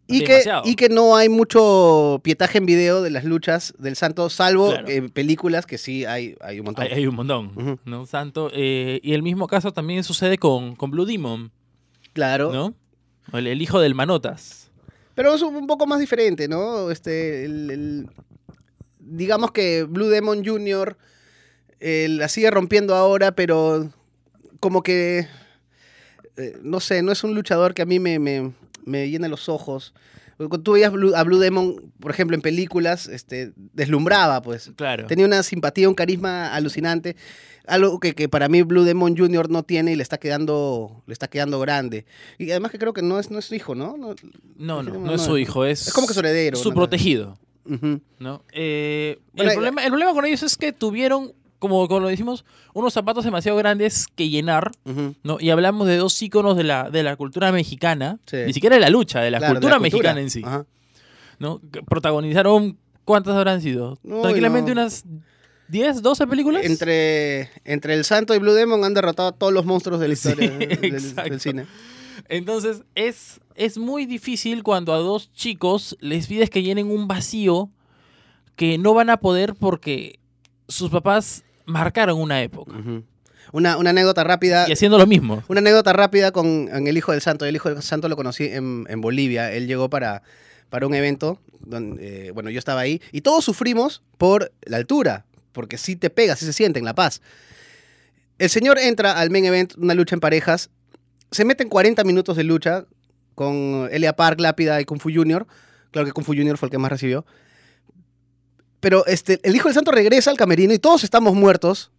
y, 0.08 0.24
que, 0.24 0.44
y 0.66 0.76
que 0.76 0.90
no 0.90 1.16
hay 1.16 1.30
mucho 1.30 2.20
pietaje 2.24 2.58
en 2.60 2.66
video 2.66 3.02
de 3.02 3.10
las 3.10 3.24
luchas 3.24 3.74
del 3.80 3.96
santo, 3.96 4.30
salvo 4.30 4.70
Claro. 4.70 4.88
en 4.90 5.10
películas 5.10 5.66
que 5.66 5.78
sí 5.78 6.06
hay, 6.06 6.36
hay 6.42 6.60
un 6.60 6.66
montón. 6.66 6.86
Hay, 6.86 6.92
hay 6.92 7.08
un 7.08 7.16
montón. 7.16 7.80
¿no? 7.86 8.06
Santo. 8.06 8.50
eh, 8.54 9.00
y 9.04 9.14
el 9.14 9.24
mismo 9.24 9.48
caso 9.48 9.72
también 9.72 10.04
sucede 10.04 10.38
con, 10.38 10.76
con 10.76 10.92
Blue 10.92 11.06
Demon, 11.06 11.52
claro. 12.14 12.52
¿no? 12.54 12.74
El, 13.38 13.48
el 13.48 13.62
hijo 13.62 13.80
del 13.80 13.96
Manotas. 13.96 14.72
Pero 15.16 15.34
es 15.34 15.42
un 15.42 15.68
poco 15.68 15.86
más 15.86 16.00
diferente, 16.00 16.48
¿no? 16.48 16.90
Este, 16.92 17.44
el- 17.46 17.70
el- 17.72 18.10
digamos 19.00 19.52
que 19.52 19.84
Blue 19.84 20.08
Demon 20.08 20.46
Jr. 20.46 20.98
eh, 21.80 22.08
la 22.10 22.28
sigue 22.28 22.52
rompiendo 22.52 22.96
ahora, 22.96 23.32
pero 23.34 23.90
como 24.60 24.84
que, 24.84 25.28
eh, 26.38 26.58
no 26.62 26.80
sé, 26.80 27.02
no 27.04 27.12
es 27.12 27.24
un 27.24 27.36
luchador 27.36 27.74
que 27.74 27.82
a 27.82 27.86
mí 27.86 28.00
me, 28.00 28.20
me, 28.20 28.52
me 28.86 29.10
llene 29.10 29.30
los 29.30 29.50
ojos. 29.50 29.94
Cuando 30.38 30.62
tú 30.62 30.72
veías 30.74 30.92
Blue- 30.94 31.14
a 31.16 31.24
Blue 31.24 31.38
Demon, 31.38 31.92
por 32.00 32.12
ejemplo, 32.12 32.34
en 32.36 32.42
películas, 32.42 33.08
este, 33.08 33.52
deslumbraba, 33.74 34.42
pues. 34.42 34.72
Claro. 34.78 35.06
Tenía 35.06 35.26
una 35.26 35.44
simpatía, 35.44 35.90
un 35.90 35.96
carisma 35.96 36.54
alucinante. 36.54 37.18
Algo 37.68 38.00
que, 38.00 38.16
que 38.16 38.30
para 38.30 38.48
mí 38.48 38.62
Blue 38.64 38.84
Demon 38.86 39.18
Jr. 39.18 39.50
no 39.50 39.64
tiene 39.64 39.92
y 39.92 39.96
le 39.98 40.02
está 40.04 40.18
quedando, 40.18 41.04
le 41.08 41.14
está 41.14 41.28
quedando 41.28 41.60
grande. 41.60 42.06
Y 42.38 42.50
además 42.52 42.72
que 42.72 42.80
creo 42.80 42.94
que 42.94 43.02
no 43.02 43.20
es, 43.20 43.30
no 43.30 43.38
es 43.38 43.46
su 43.46 43.56
hijo, 43.56 43.76
¿no? 43.76 43.98
No- 43.98 44.16
No, 44.56 44.82
no, 44.82 44.94
no, 44.94 45.00
no 45.02 45.14
es 45.14 45.22
su 45.22 45.38
hijo, 45.38 45.66
es. 45.66 45.88
es 45.88 45.94
como 45.94 46.08
que 46.08 46.14
su 46.14 46.22
heredero, 46.22 46.56
Su 46.58 46.74
protegido. 46.74 47.38
Eh, 48.54 49.20
Bueno, 49.34 49.52
el, 49.52 49.56
problema, 49.56 49.84
el 49.84 49.90
problema 49.90 50.14
con 50.14 50.26
ellos 50.26 50.42
es 50.44 50.56
que 50.58 50.72
tuvieron, 50.72 51.34
como, 51.60 51.88
como 51.88 52.00
lo 52.00 52.08
decimos, 52.08 52.46
unos 52.74 52.94
zapatos 52.94 53.24
demasiado 53.26 53.58
grandes 53.58 54.08
que 54.16 54.30
llenar. 54.30 54.72
¿no? 55.24 55.38
Y 55.40 55.50
hablamos 55.50 55.88
de 55.88 55.98
dos 55.98 56.20
íconos 56.22 56.56
de 56.58 56.64
la, 56.64 56.90
de 56.90 57.04
la 57.04 57.16
cultura 57.16 57.52
mexicana, 57.52 58.20
Sí. 58.26 58.38
ni 58.48 58.54
siquiera 58.54 58.76
de 58.78 58.82
la 58.82 58.90
lucha, 58.90 59.20
de 59.22 59.30
la 59.32 59.38
Claro, 59.40 59.54
de 59.56 59.60
cultura 59.60 59.80
mexicana 59.80 60.20
en 60.22 60.30
sí, 60.30 60.42
Ajá. 60.46 60.66
¿no? 61.38 61.62
Protagonizaron, 61.88 62.78
¿cuántas 63.06 63.36
habrán 63.36 63.62
sido? 63.62 64.00
Uy, 64.04 64.22
Tranquilamente 64.22 64.74
no. 64.74 64.82
unas 64.82 65.04
10, 65.68 66.02
12 66.02 66.26
películas. 66.28 66.64
Entre, 66.66 67.50
entre 67.66 67.94
el 67.94 68.04
Santo 68.06 68.34
y 68.34 68.40
Blue 68.40 68.54
Demon 68.54 68.84
han 68.84 68.94
derrotado 68.94 69.30
a 69.30 69.32
todos 69.34 69.54
los 69.54 69.66
monstruos 69.66 70.00
de 70.00 70.08
la 70.08 70.14
historia 70.14 70.50
del- 70.50 71.14
del 71.16 71.40
cine. 71.40 71.66
Entonces, 72.28 72.84
es, 72.96 73.40
es 73.56 73.78
muy 73.78 74.06
difícil 74.06 74.64
cuando 74.64 74.94
a 74.94 74.98
dos 74.98 75.32
chicos 75.34 75.98
les 76.00 76.28
pides 76.28 76.50
que 76.50 76.64
llenen 76.64 76.90
un 76.92 77.08
vacío 77.08 77.70
que 78.56 78.78
no 78.78 78.94
van 78.94 79.10
a 79.10 79.18
poder 79.18 79.56
porque 79.56 80.20
sus 80.68 80.90
papás 80.90 81.44
marcaron 81.70 82.20
una 82.20 82.42
época. 82.42 82.74
Una, 83.52 83.78
una 83.78 83.90
anécdota 83.90 84.24
rápida. 84.24 84.68
Y 84.68 84.74
haciendo 84.74 84.98
lo 84.98 85.08
mismo. 85.08 85.44
Una 85.48 85.60
anécdota 85.60 85.94
rápida 85.94 86.32
con 86.32 86.70
en 86.72 86.88
el 86.88 86.98
Hijo 86.98 87.12
del 87.12 87.22
Santo. 87.22 87.46
El 87.46 87.56
Hijo 87.56 87.70
del 87.70 87.82
Santo 87.82 88.10
lo 88.10 88.16
conocí 88.16 88.46
en, 88.46 88.86
en 88.90 89.02
Bolivia. 89.02 89.52
Él 89.52 89.68
llegó 89.68 89.90
para, 89.90 90.22
para 90.70 90.88
un 90.88 90.94
evento, 90.94 91.40
donde, 91.60 92.28
eh, 92.28 92.32
bueno, 92.32 92.50
yo 92.50 92.60
estaba 92.60 92.82
ahí, 92.82 93.02
y 93.12 93.22
todos 93.22 93.44
sufrimos 93.44 94.04
por 94.18 94.52
la 94.64 94.78
altura, 94.78 95.26
porque 95.52 95.78
sí 95.78 95.96
te 95.96 96.10
pega, 96.10 96.36
sí 96.36 96.46
se 96.46 96.54
siente 96.54 96.80
en 96.80 96.86
La 96.86 96.96
Paz. 96.96 97.22
El 98.38 98.50
señor 98.50 98.78
entra 98.80 99.20
al 99.20 99.30
main 99.30 99.46
event, 99.46 99.74
una 99.78 99.94
lucha 99.94 100.16
en 100.16 100.20
parejas, 100.20 100.70
se 101.32 101.46
mete 101.46 101.64
en 101.64 101.70
40 101.70 102.04
minutos 102.04 102.38
de 102.38 102.44
lucha 102.44 102.86
con 103.36 103.88
Elia 103.92 104.14
Park, 104.14 104.40
Lápida 104.40 104.80
y 104.82 104.86
Kung 104.86 105.00
Fu 105.00 105.12
Junior. 105.14 105.48
Claro 105.92 106.06
que 106.06 106.12
Kung 106.12 106.26
Fu 106.26 106.34
Junior 106.34 106.58
fue 106.58 106.68
el 106.68 106.72
que 106.72 106.78
más 106.78 106.92
recibió. 106.92 107.26
Pero 108.80 109.06
este, 109.06 109.40
el 109.44 109.56
Hijo 109.56 109.68
del 109.68 109.76
Santo 109.76 109.92
regresa 109.92 110.32
al 110.32 110.38
camerino 110.38 110.74
y 110.74 110.80
todos 110.80 111.04
estamos 111.04 111.34
muertos. 111.36 111.92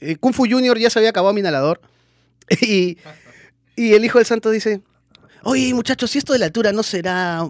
Eh, 0.00 0.16
Kung 0.16 0.34
Fu 0.34 0.46
Junior 0.48 0.78
ya 0.78 0.90
se 0.90 0.98
había 0.98 1.10
acabado 1.10 1.32
mi 1.34 1.40
inhalador. 1.40 1.80
Y, 2.60 2.98
y 3.74 3.94
el 3.94 4.04
Hijo 4.04 4.18
del 4.18 4.26
Santo 4.26 4.50
dice, 4.50 4.80
oye 5.42 5.74
muchachos, 5.74 6.12
si 6.12 6.18
esto 6.18 6.32
de 6.32 6.38
la 6.38 6.46
altura 6.46 6.70
no 6.70 6.84
será, 6.84 7.44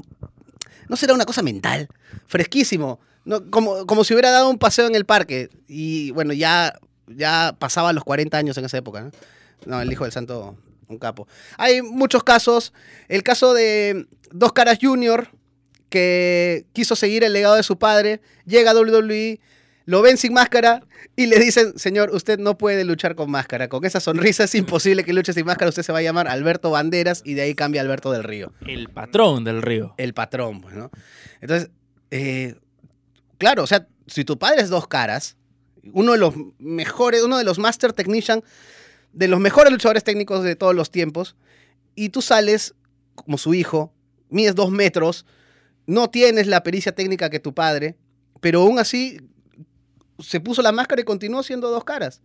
no 0.89 0.97
será 0.97 1.13
una 1.13 1.27
cosa 1.27 1.43
mental, 1.43 1.89
fresquísimo. 2.27 2.99
No, 3.27 3.51
como, 3.51 3.87
como 3.87 4.05
si 4.05 4.15
hubiera 4.15 4.31
dado 4.31 4.49
un 4.49 4.59
paseo 4.59 4.87
en 4.87 4.95
el 4.95 5.05
parque. 5.05 5.51
Y 5.69 6.13
bueno, 6.13 6.33
ya, 6.33 6.79
ya 7.09 7.57
pasaba 7.59 7.93
los 7.93 8.05
40 8.05 8.39
años 8.39 8.57
en 8.57 8.65
esa 8.65 8.79
época. 8.79 9.03
¿no? 9.03 9.11
No, 9.67 9.81
el 9.83 9.91
hijo 9.91 10.05
del 10.05 10.13
santo, 10.13 10.57
un 10.89 10.99
capo. 10.99 11.27
Hay 11.59 11.83
muchos 11.83 12.23
casos. 12.23 12.73
El 13.09 13.23
caso 13.23 13.53
de 13.53 14.07
Dos 14.31 14.53
Caras 14.53 14.79
Jr., 14.81 15.29
que 15.89 16.67
quiso 16.73 16.97
seguir 16.97 17.25
el 17.25 17.33
legado 17.33 17.55
de 17.55 17.63
su 17.63 17.79
padre, 17.79 18.21
llega 18.45 18.73
a 18.73 18.75
WWE, 18.75 19.41
lo 19.85 20.03
ven 20.03 20.17
sin 20.17 20.33
máscara 20.33 20.83
y 21.15 21.27
le 21.27 21.39
dicen, 21.39 21.79
señor, 21.79 22.11
usted 22.13 22.39
no 22.39 22.59
puede 22.59 22.85
luchar 22.85 23.15
con 23.15 23.31
máscara. 23.31 23.69
Con 23.69 23.85
esa 23.85 24.01
sonrisa 24.01 24.45
es 24.45 24.55
imposible 24.55 25.05
que 25.05 25.13
luche 25.13 25.33
sin 25.33 25.47
máscara. 25.47 25.69
Usted 25.69 25.83
se 25.83 25.93
va 25.93 26.01
a 26.01 26.03
llamar 26.03 26.29
Alberto 26.29 26.71
Banderas 26.71 27.23
y 27.25 27.35
de 27.35 27.43
ahí 27.43 27.55
cambia 27.55 27.81
Alberto 27.81 28.11
del 28.11 28.25
Río. 28.25 28.53
El 28.67 28.89
patrón 28.89 29.45
del 29.45 29.63
río. 29.63 29.95
El 29.97 30.13
patrón, 30.13 30.61
pues, 30.61 30.75
¿no? 30.75 30.91
Entonces, 31.41 31.71
eh, 32.11 32.57
claro, 33.39 33.63
o 33.63 33.67
sea, 33.67 33.87
si 34.07 34.25
tu 34.25 34.39
padre 34.39 34.63
es 34.63 34.69
dos 34.69 34.89
caras, 34.89 35.37
uno 35.93 36.13
de 36.13 36.19
los 36.19 36.35
mejores, 36.59 37.23
uno 37.23 37.39
de 37.39 37.45
los 37.45 37.59
master 37.59 37.93
technician, 37.93 38.43
de 39.13 39.29
los 39.29 39.41
mejores 39.41 39.73
luchadores 39.73 40.05
técnicos 40.05 40.43
de 40.43 40.57
todos 40.57 40.75
los 40.75 40.91
tiempos, 40.91 41.37
y 41.95 42.11
tú 42.11 42.23
sales 42.23 42.75
como 43.15 43.39
su 43.39 43.55
hijo, 43.55 43.93
mides 44.29 44.55
dos 44.55 44.71
metros, 44.71 45.27
no 45.87 46.11
tienes 46.11 46.47
la 46.47 46.63
pericia 46.63 46.95
técnica 46.95 47.31
que 47.31 47.41
tu 47.41 47.55
padre, 47.55 47.97
pero 48.41 48.63
aún 48.63 48.79
así 48.79 49.21
se 50.19 50.41
puso 50.41 50.63
la 50.63 50.73
máscara 50.73 51.01
y 51.01 51.05
continuó 51.05 51.43
siendo 51.43 51.71
dos 51.71 51.85
caras, 51.85 52.21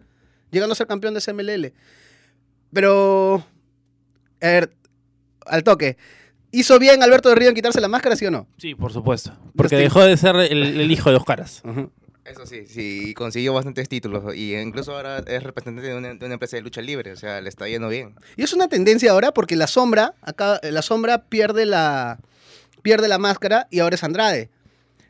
llegando 0.51 0.73
a 0.73 0.75
ser 0.75 0.87
campeón 0.87 1.13
de 1.13 1.21
CMLL. 1.21 1.73
Pero, 2.73 3.45
a 4.41 4.47
ver, 4.47 4.73
al 5.45 5.63
toque, 5.63 5.97
¿hizo 6.51 6.79
bien 6.79 7.03
Alberto 7.03 7.29
de 7.29 7.35
Río 7.35 7.49
en 7.49 7.55
quitarse 7.55 7.81
la 7.81 7.87
máscara, 7.87 8.15
sí 8.15 8.25
o 8.25 8.31
no? 8.31 8.47
Sí, 8.57 8.75
por 8.75 8.93
supuesto. 8.93 9.37
Porque 9.55 9.75
dejó 9.75 10.03
de 10.03 10.15
ser 10.17 10.35
el, 10.35 10.79
el 10.79 10.91
hijo 10.91 11.09
de 11.09 11.15
dos 11.15 11.25
caras. 11.25 11.61
Eso 12.23 12.45
sí, 12.45 12.65
sí, 12.67 13.13
consiguió 13.15 13.53
bastantes 13.53 13.89
títulos 13.89 14.35
y 14.35 14.55
incluso 14.55 14.95
ahora 14.95 15.23
es 15.25 15.43
representante 15.43 15.89
de 15.89 15.95
una, 15.95 16.13
de 16.13 16.25
una 16.25 16.35
empresa 16.35 16.55
de 16.55 16.61
lucha 16.61 16.79
libre, 16.81 17.11
o 17.11 17.15
sea, 17.15 17.41
le 17.41 17.49
está 17.49 17.67
yendo 17.67 17.89
bien. 17.89 18.15
Y 18.37 18.43
es 18.43 18.53
una 18.53 18.67
tendencia 18.67 19.11
ahora 19.11 19.33
porque 19.33 19.55
la 19.55 19.65
sombra, 19.65 20.13
acá, 20.21 20.59
la 20.63 20.83
sombra 20.83 21.25
pierde 21.25 21.65
la, 21.65 22.19
pierde 22.81 23.07
la 23.07 23.17
máscara 23.17 23.67
y 23.71 23.79
ahora 23.79 23.95
es 23.95 24.03
Andrade. 24.03 24.49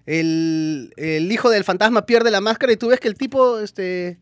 El, 0.05 0.93
el 0.97 1.31
hijo 1.31 1.49
del 1.49 1.63
fantasma 1.63 2.05
pierde 2.05 2.31
la 2.31 2.41
máscara 2.41 2.73
y 2.73 2.77
tú 2.77 2.87
ves 2.87 2.99
que 2.99 3.07
el 3.07 3.15
tipo, 3.15 3.59
este, 3.59 4.17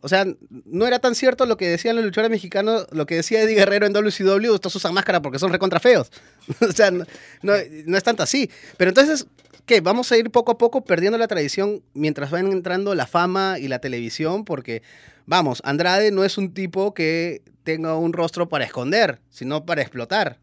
o 0.00 0.08
sea, 0.08 0.24
no 0.66 0.86
era 0.86 0.98
tan 1.00 1.14
cierto 1.14 1.46
lo 1.46 1.56
que 1.56 1.68
decían 1.68 1.96
los 1.96 2.04
luchadores 2.04 2.30
mexicanos, 2.30 2.86
lo 2.92 3.04
que 3.06 3.16
decía 3.16 3.42
Eddie 3.42 3.56
Guerrero 3.56 3.86
en 3.86 3.92
WCW, 3.92 4.54
estos 4.54 4.76
usan 4.76 4.94
máscara 4.94 5.20
porque 5.20 5.38
son 5.38 5.50
recontra 5.52 5.80
feos. 5.80 6.10
o 6.60 6.72
sea, 6.72 6.90
no, 6.90 7.04
no- 7.42 7.54
no 7.86 7.96
es 7.96 8.02
tanto 8.04 8.22
así. 8.22 8.50
Pero 8.76 8.90
entonces, 8.90 9.26
¿qué? 9.66 9.80
Vamos 9.80 10.12
a 10.12 10.16
ir 10.16 10.30
poco 10.30 10.52
a 10.52 10.58
poco 10.58 10.84
perdiendo 10.84 11.18
la 11.18 11.26
tradición 11.28 11.82
mientras 11.92 12.30
van 12.30 12.52
entrando 12.52 12.94
la 12.94 13.06
fama 13.06 13.58
y 13.58 13.66
la 13.68 13.80
televisión 13.80 14.44
porque, 14.44 14.82
vamos, 15.26 15.60
Andrade 15.64 16.12
no 16.12 16.22
es 16.24 16.38
un 16.38 16.54
tipo 16.54 16.94
que 16.94 17.42
tenga 17.64 17.96
un 17.96 18.12
rostro 18.12 18.48
para 18.48 18.64
esconder, 18.64 19.20
sino 19.30 19.64
para 19.66 19.80
explotar, 19.82 20.38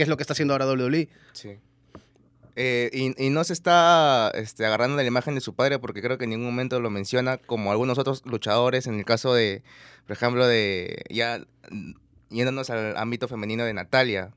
que 0.00 0.04
es 0.04 0.08
lo 0.08 0.16
que 0.16 0.22
está 0.22 0.32
haciendo 0.32 0.54
ahora 0.54 0.66
WWE. 0.66 1.10
Sí. 1.34 1.58
Eh, 2.56 2.88
y, 2.90 3.22
y 3.22 3.28
no 3.28 3.44
se 3.44 3.52
está 3.52 4.32
este, 4.32 4.64
agarrando 4.64 4.96
de 4.96 5.02
la 5.02 5.08
imagen 5.08 5.34
de 5.34 5.42
su 5.42 5.54
padre 5.54 5.78
porque 5.78 6.00
creo 6.00 6.16
que 6.16 6.24
en 6.24 6.30
ningún 6.30 6.46
momento 6.46 6.80
lo 6.80 6.88
menciona 6.88 7.36
como 7.36 7.70
algunos 7.70 7.98
otros 7.98 8.22
luchadores, 8.24 8.86
en 8.86 8.94
el 8.94 9.04
caso 9.04 9.34
de, 9.34 9.62
por 10.06 10.12
ejemplo, 10.12 10.46
de 10.46 11.04
ya 11.10 11.44
yéndonos 12.30 12.70
al 12.70 12.96
ámbito 12.96 13.28
femenino 13.28 13.62
de 13.64 13.74
Natalia, 13.74 14.30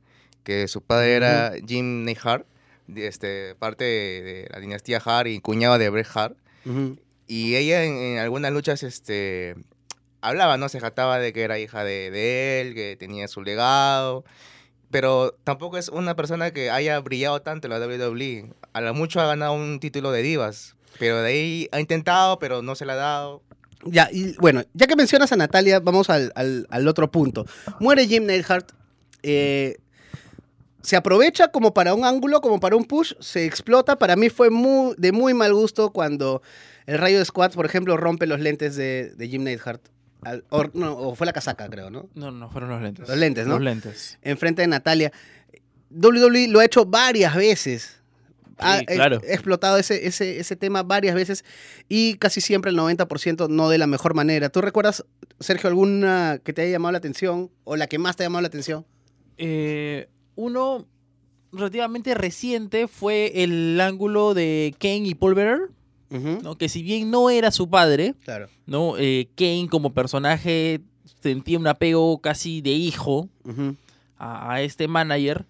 que 0.44 0.68
su 0.68 0.82
padre 0.82 1.14
era 1.14 1.54
Jim 1.66 2.04
Neidhart, 2.04 2.46
de, 2.88 3.08
este, 3.08 3.56
parte 3.56 3.86
de, 3.86 4.22
de 4.22 4.50
la 4.52 4.60
dinastía 4.60 5.02
Hart 5.04 5.30
y 5.30 5.40
cuñado 5.40 5.78
de 5.78 5.90
Bret 5.90 6.08
Hart. 6.14 6.36
Y 7.26 7.56
ella 7.56 7.86
en, 7.86 7.94
en 7.96 8.18
algunas 8.18 8.52
luchas 8.52 8.84
este, 8.84 9.56
hablaba, 10.20 10.58
¿no? 10.58 10.68
Se 10.68 10.82
jactaba 10.82 11.20
de 11.20 11.32
que 11.32 11.44
era 11.44 11.58
hija 11.58 11.86
de, 11.86 12.12
de 12.12 12.60
él, 12.60 12.74
que 12.74 12.98
tenía 13.00 13.30
su 13.30 13.42
legado. 13.42 14.26
Pero 14.94 15.36
tampoco 15.44 15.78
es 15.78 15.90
una 15.90 16.16
persona 16.16 16.52
que 16.52 16.70
haya 16.70 16.98
brillado 17.02 17.42
tanto 17.42 17.68
en 17.68 17.72
la 17.74 17.80
WWE. 17.86 18.54
A 18.74 18.80
lo 18.80 18.94
mucho 18.94 19.20
ha 19.20 19.26
ganado 19.26 19.54
un 19.54 19.80
título 19.80 20.12
de 20.12 20.22
divas. 20.22 20.76
Pero 21.00 21.22
de 21.22 21.30
ahí 21.30 21.68
ha 21.72 21.80
intentado, 21.82 22.38
pero 22.40 22.62
no 22.62 22.76
se 22.76 22.86
le 22.86 22.92
ha 22.92 22.96
dado. 22.96 23.42
Ya, 23.86 24.08
y 24.12 24.36
bueno, 24.38 24.64
ya 24.74 24.86
que 24.88 24.96
mencionas 24.96 25.32
a 25.32 25.36
Natalia, 25.36 25.80
vamos 25.80 26.10
al, 26.12 26.32
al- 26.36 26.88
otro 26.88 27.12
punto. 27.12 27.46
Muere 27.80 28.08
Jim 28.08 28.26
Neidhart. 28.26 28.72
eh, 29.24 29.78
se 30.84 30.96
aprovecha 30.98 31.48
como 31.48 31.74
para 31.74 31.94
un 31.94 32.04
ángulo, 32.06 32.42
como 32.42 32.60
para 32.60 32.76
un 32.76 32.84
push, 32.86 33.14
se 33.20 33.46
explota. 33.46 33.98
Para 33.98 34.16
mí 34.16 34.30
fue 34.30 34.50
muy, 34.50 34.94
de 34.98 35.12
muy 35.14 35.34
mal 35.34 35.54
gusto 35.54 35.92
cuando 35.92 36.42
el 36.86 36.98
Rayo 37.00 37.20
de 37.20 37.26
Squad, 37.26 37.54
por 37.54 37.66
ejemplo, 37.66 37.96
rompe 37.98 38.28
los 38.28 38.40
lentes 38.42 38.76
de, 38.76 39.14
de 39.16 39.28
Jim 39.30 39.44
Neidhart. 39.44 39.82
Al- 40.26 40.44
o, 40.50 40.66
no, 40.74 40.98
o 40.98 41.16
fue 41.16 41.26
la 41.26 41.34
casaca, 41.34 41.70
creo, 41.70 41.90
¿no? 41.90 42.10
No, 42.16 42.32
no, 42.32 42.50
fueron 42.50 42.70
los 42.72 42.82
lentes. 42.82 43.08
Los 43.08 43.18
lentes, 43.18 43.46
¿no? 43.48 43.54
Los 43.54 43.62
lentes. 43.64 44.18
Enfrente 44.22 44.62
de 44.62 44.68
Natalia. 44.68 45.12
WWE 45.90 46.48
lo 46.48 46.60
ha 46.60 46.66
hecho 46.66 46.86
varias 46.86 47.36
veces. 47.36 48.00
Ha 48.58 48.80
Sí, 48.80 48.86
he- 48.88 48.96
claro. 48.96 49.22
he 49.24 49.34
explotado 49.34 49.78
ese, 49.78 50.08
ese, 50.08 50.40
ese 50.40 50.56
tema 50.56 50.84
varias 50.84 51.16
veces 51.16 51.44
y 51.90 52.16
casi 52.16 52.40
siempre 52.42 52.72
el 52.72 52.78
90% 52.78 53.50
no 53.50 53.70
de 53.70 53.78
la 53.78 53.88
mejor 53.88 54.14
manera. 54.14 54.50
¿Tú 54.50 54.62
recuerdas, 54.62 55.04
Sergio, 55.40 55.68
alguna 55.70 56.40
que 56.44 56.54
te 56.54 56.62
haya 56.62 56.72
llamado 56.72 56.92
la 56.94 56.98
atención 57.00 57.50
o 57.64 57.76
la 57.76 57.88
que 57.88 57.98
más 58.00 58.16
te 58.16 58.24
ha 58.24 58.26
llamado 58.28 58.42
la 58.44 58.48
atención? 58.48 58.86
Eh, 59.38 60.08
uno 60.36 60.88
relativamente 61.52 62.14
reciente 62.16 62.88
fue 62.88 63.44
el 63.44 63.80
ángulo 63.82 64.34
de 64.34 64.76
Kane 64.80 65.08
y 65.08 65.16
Paul 65.16 65.34
Bearer, 65.36 65.60
¿no? 66.44 66.58
que 66.58 66.70
si 66.70 66.84
bien 66.84 67.10
no 67.12 67.30
era 67.30 67.52
su 67.52 67.70
padre, 67.70 68.16
Claro. 68.24 68.48
¿no? 68.66 68.98
Eh, 68.98 69.30
Kane 69.36 69.68
como 69.70 69.94
personaje 69.94 70.82
sentía 71.22 71.58
un 71.60 71.68
apego 71.68 72.20
casi 72.20 72.62
de 72.62 72.72
hijo 72.72 73.30
a, 74.18 74.54
a 74.54 74.62
este 74.62 74.88
manager 74.88 75.46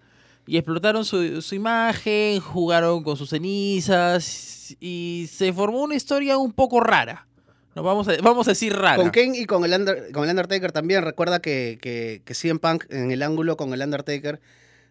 y 0.46 0.56
explotaron 0.58 1.04
su, 1.04 1.40
su 1.42 1.54
imagen, 1.54 2.40
jugaron 2.40 3.02
con 3.02 3.16
sus 3.16 3.30
cenizas 3.30 4.76
y 4.80 5.28
se 5.32 5.52
formó 5.52 5.82
una 5.82 5.94
historia 5.94 6.38
un 6.38 6.52
poco 6.52 6.80
rara. 6.80 7.26
No, 7.74 7.82
vamos, 7.82 8.06
a, 8.08 8.12
vamos 8.22 8.46
a 8.46 8.52
decir 8.52 8.72
rara. 8.72 8.96
Con 8.96 9.10
Kane 9.10 9.36
y 9.38 9.46
con 9.46 9.64
el, 9.64 9.72
Under- 9.72 10.12
con 10.12 10.24
el 10.24 10.30
Undertaker 10.30 10.70
también. 10.70 11.02
Recuerda 11.02 11.40
que, 11.40 11.78
que, 11.82 12.22
que 12.24 12.34
CM 12.34 12.60
Punk 12.60 12.84
en 12.88 13.10
el 13.10 13.22
ángulo 13.22 13.56
con 13.56 13.72
el 13.74 13.82
Undertaker 13.82 14.40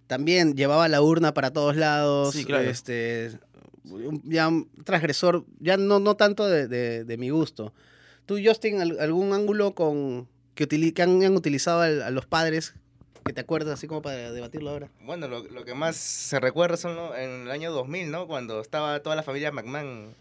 también 0.08 0.56
llevaba 0.56 0.90
la 0.90 1.02
urna 1.02 1.34
para 1.34 1.52
todos 1.54 1.78
lados. 1.78 2.34
Sí, 2.34 2.44
claro. 2.44 2.70
Este, 2.70 3.32
ya 4.24 4.48
un 4.48 4.70
transgresor, 4.84 5.46
ya 5.60 5.78
no, 5.78 6.00
no 6.00 6.16
tanto 6.16 6.48
de, 6.48 6.68
de- 6.68 7.04
de 7.04 7.18
mi 7.18 7.30
gusto. 7.30 7.74
¿Tú, 8.26 8.38
Justin, 8.44 8.82
al- 8.82 9.00
algún 9.00 9.34
ángulo 9.34 9.74
con 9.76 10.28
que, 10.56 10.68
utili- 10.68 10.94
que 10.94 11.02
han, 11.02 11.24
han 11.24 11.36
utilizado 11.36 11.82
al- 11.82 12.02
a 12.02 12.10
los 12.12 12.26
padres 12.26 12.74
que 13.26 13.34
te 13.34 13.42
acuerdas 13.42 13.76
así 13.76 13.88
como 13.88 14.02
para 14.02 14.32
debatirlo 14.32 14.70
ahora? 14.70 14.90
Bueno, 15.02 15.28
lo, 15.28 15.44
lo 15.44 15.64
que 15.66 15.74
más 15.74 15.96
se 15.96 16.40
recuerda 16.40 16.78
son 16.78 16.98
en 17.18 17.44
el 17.44 17.52
año 17.52 17.72
2000, 17.72 18.12
¿no? 18.12 18.28
Cuando 18.28 18.60
estaba 18.62 19.00
toda 19.02 19.16
la 19.16 19.24
familia 19.24 19.52
McMahon 19.52 20.16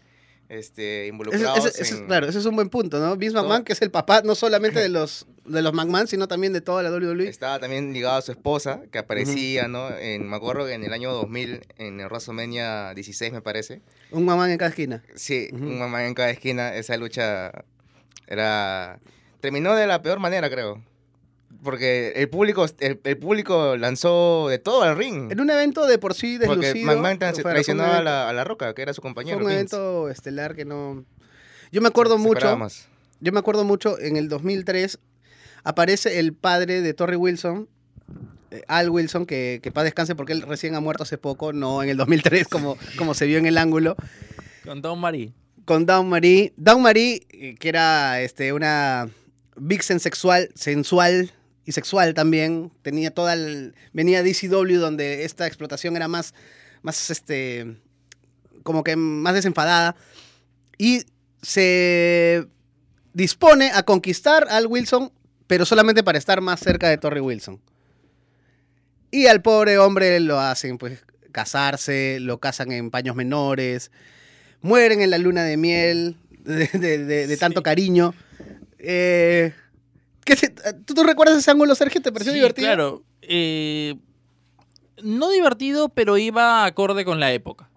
este, 0.53 1.07
involucrados 1.07 1.65
ese- 1.65 1.81
ese- 1.81 1.97
en- 1.99 2.05
claro, 2.07 2.27
ese 2.27 2.39
es 2.39 2.45
un 2.45 2.55
buen 2.55 2.69
punto, 2.69 2.99
¿no? 2.99 3.15
Vince 3.17 3.33
Todo- 3.33 3.43
McMahon, 3.43 3.63
que 3.63 3.73
es 3.73 3.81
el 3.81 3.91
papá 3.91 4.21
no 4.23 4.35
solamente 4.35 4.79
de 4.79 4.89
los, 4.89 5.25
de 5.45 5.61
los 5.61 5.73
McMahon, 5.73 6.07
sino 6.07 6.27
también 6.27 6.53
de 6.53 6.61
toda 6.61 6.83
la. 6.83 6.89
WWE. 6.91 7.27
Estaba 7.27 7.59
también 7.59 7.91
ligado 7.93 8.17
a 8.17 8.21
su 8.21 8.31
esposa, 8.31 8.81
que 8.91 8.99
aparecía, 8.99 9.67
¿no? 9.67 9.89
En, 9.97 10.29
me 10.29 10.35
acuerdo 10.35 10.65
que 10.65 10.73
en 10.73 10.83
el 10.83 10.93
año 10.93 11.11
2000, 11.11 11.61
en 11.77 11.99
el 11.99 12.05
WrestleMania 12.07 12.93
16, 12.93 13.31
me 13.33 13.41
parece. 13.41 13.81
Un 14.11 14.25
McMahon 14.25 14.49
en 14.51 14.57
cada 14.57 14.69
esquina. 14.69 15.03
Sí, 15.15 15.49
Ujú. 15.51 15.63
un 15.65 15.79
mamá 15.79 16.05
en 16.05 16.13
cada 16.13 16.29
esquina. 16.29 16.75
Esa 16.75 16.95
lucha 16.97 17.51
era... 18.27 18.99
Terminó 19.41 19.75
de 19.75 19.87
la 19.87 20.01
peor 20.01 20.19
manera, 20.19 20.49
creo. 20.49 20.81
Porque 21.61 22.13
el 22.15 22.29
público, 22.29 22.65
el, 22.79 22.99
el 23.03 23.17
público 23.17 23.77
lanzó 23.77 24.47
de 24.49 24.59
todo 24.59 24.83
al 24.83 24.97
ring. 24.97 25.31
En 25.31 25.39
un 25.39 25.49
evento 25.49 25.85
de 25.85 25.97
por 25.97 26.13
sí 26.13 26.37
deslucido. 26.37 26.73
Porque 26.73 26.83
McMahon 26.85 27.17
traicionó 27.19 27.83
a 27.83 27.87
evento- 27.87 28.03
la, 28.03 28.29
a 28.29 28.33
la 28.33 28.43
Roca, 28.43 28.73
que 28.73 28.81
era 28.81 28.93
su 28.93 29.01
compañero. 29.01 29.37
Fue 29.37 29.45
un 29.45 29.49
Vince. 29.49 29.75
evento 29.75 30.09
estelar 30.09 30.55
que 30.55 30.65
no... 30.65 31.05
Yo 31.71 31.81
me 31.81 31.87
acuerdo 31.87 32.17
Se 32.17 32.23
mucho, 32.23 32.57
más. 32.57 32.87
yo 33.19 33.31
me 33.31 33.39
acuerdo 33.39 33.63
mucho, 33.63 33.97
en 33.99 34.15
el 34.17 34.29
2003 34.29 34.99
aparece 35.63 36.19
el 36.19 36.33
padre 36.33 36.81
de 36.81 36.93
Torrey 36.93 37.15
Wilson, 37.17 37.67
eh, 38.51 38.61
Al 38.67 38.89
Wilson, 38.89 39.25
que, 39.25 39.59
que 39.63 39.71
paz 39.71 39.83
descanse 39.85 40.13
porque 40.15 40.33
él 40.33 40.41
recién 40.43 40.75
ha 40.75 40.79
muerto 40.81 41.03
hace 41.03 41.17
poco, 41.17 41.53
no 41.53 41.81
en 41.81 41.89
el 41.89 41.97
2003 41.97 42.47
como, 42.47 42.77
como 42.97 43.13
se 43.13 43.25
vio 43.25 43.37
en 43.39 43.45
el 43.45 43.57
ángulo, 43.57 43.95
Con 44.65 44.81
Don 44.81 44.99
Marie. 44.99 45.33
con 45.65 45.85
Dawn 45.85 46.09
Marie. 46.09 46.53
Dawn 46.57 46.81
Marie, 46.81 47.25
eh, 47.31 47.55
que 47.59 47.69
era 47.69 48.21
este, 48.21 48.53
una 48.53 49.07
vixen 49.55 49.99
sexual, 49.99 50.49
sensual 50.55 51.31
y 51.65 51.71
sexual 51.71 52.13
también, 52.13 52.71
tenía 52.81 53.11
toda 53.11 53.33
el, 53.33 53.73
venía 53.93 54.21
de 54.23 54.33
DCW 54.33 54.77
donde 54.79 55.23
esta 55.25 55.47
explotación 55.47 55.95
era 55.95 56.07
más, 56.07 56.33
más 56.81 57.09
este, 57.09 57.77
como 58.63 58.83
que 58.83 58.95
más 58.95 59.33
desenfadada 59.33 59.95
y 60.77 61.03
se 61.41 62.47
dispone 63.13 63.71
a 63.71 63.83
conquistar 63.83 64.47
al 64.49 64.67
Wilson, 64.67 65.11
pero 65.47 65.65
solamente 65.65 66.03
para 66.03 66.17
estar 66.17 66.41
más 66.41 66.59
cerca 66.59 66.89
de 66.89 66.97
Torrey 66.97 67.21
Wilson. 67.21 67.61
Y 69.11 69.27
al 69.27 69.41
pobre 69.41 69.77
hombre 69.77 70.19
lo 70.19 70.39
hacen, 70.39 70.77
pues, 70.77 71.05
casarse, 71.31 72.17
lo 72.19 72.39
casan 72.39 72.71
en 72.71 72.89
paños 72.91 73.15
menores. 73.15 73.91
mueren 74.61 75.01
en 75.01 75.09
la 75.11 75.17
luna 75.17 75.43
de 75.43 75.57
miel, 75.57 76.17
de, 76.43 76.67
de- 76.67 77.03
de- 77.05 77.27
de 77.27 77.37
tanto 77.37 77.59
Sí. 77.59 77.63
cariño. 77.63 78.13
Eh, 78.79 79.53
¿qué 80.25 80.35
te- 80.35 80.49
¿tú, 80.85 80.93
tú 80.93 81.03
recuerdas 81.03 81.37
ese 81.37 81.51
ángulo, 81.51 81.75
Sergio? 81.75 82.01
¿Te 82.01 82.11
pareció 82.11 82.33
Sí, 82.33 82.39
divertido? 82.39 82.67
Claro. 82.67 83.03
Eh, 83.21 83.95
no 85.01 85.29
divertido, 85.29 85.89
pero 85.89 86.17
iba 86.17 86.65
acorde 86.65 87.03
con 87.05 87.19
la 87.19 87.31
época. 87.33 87.69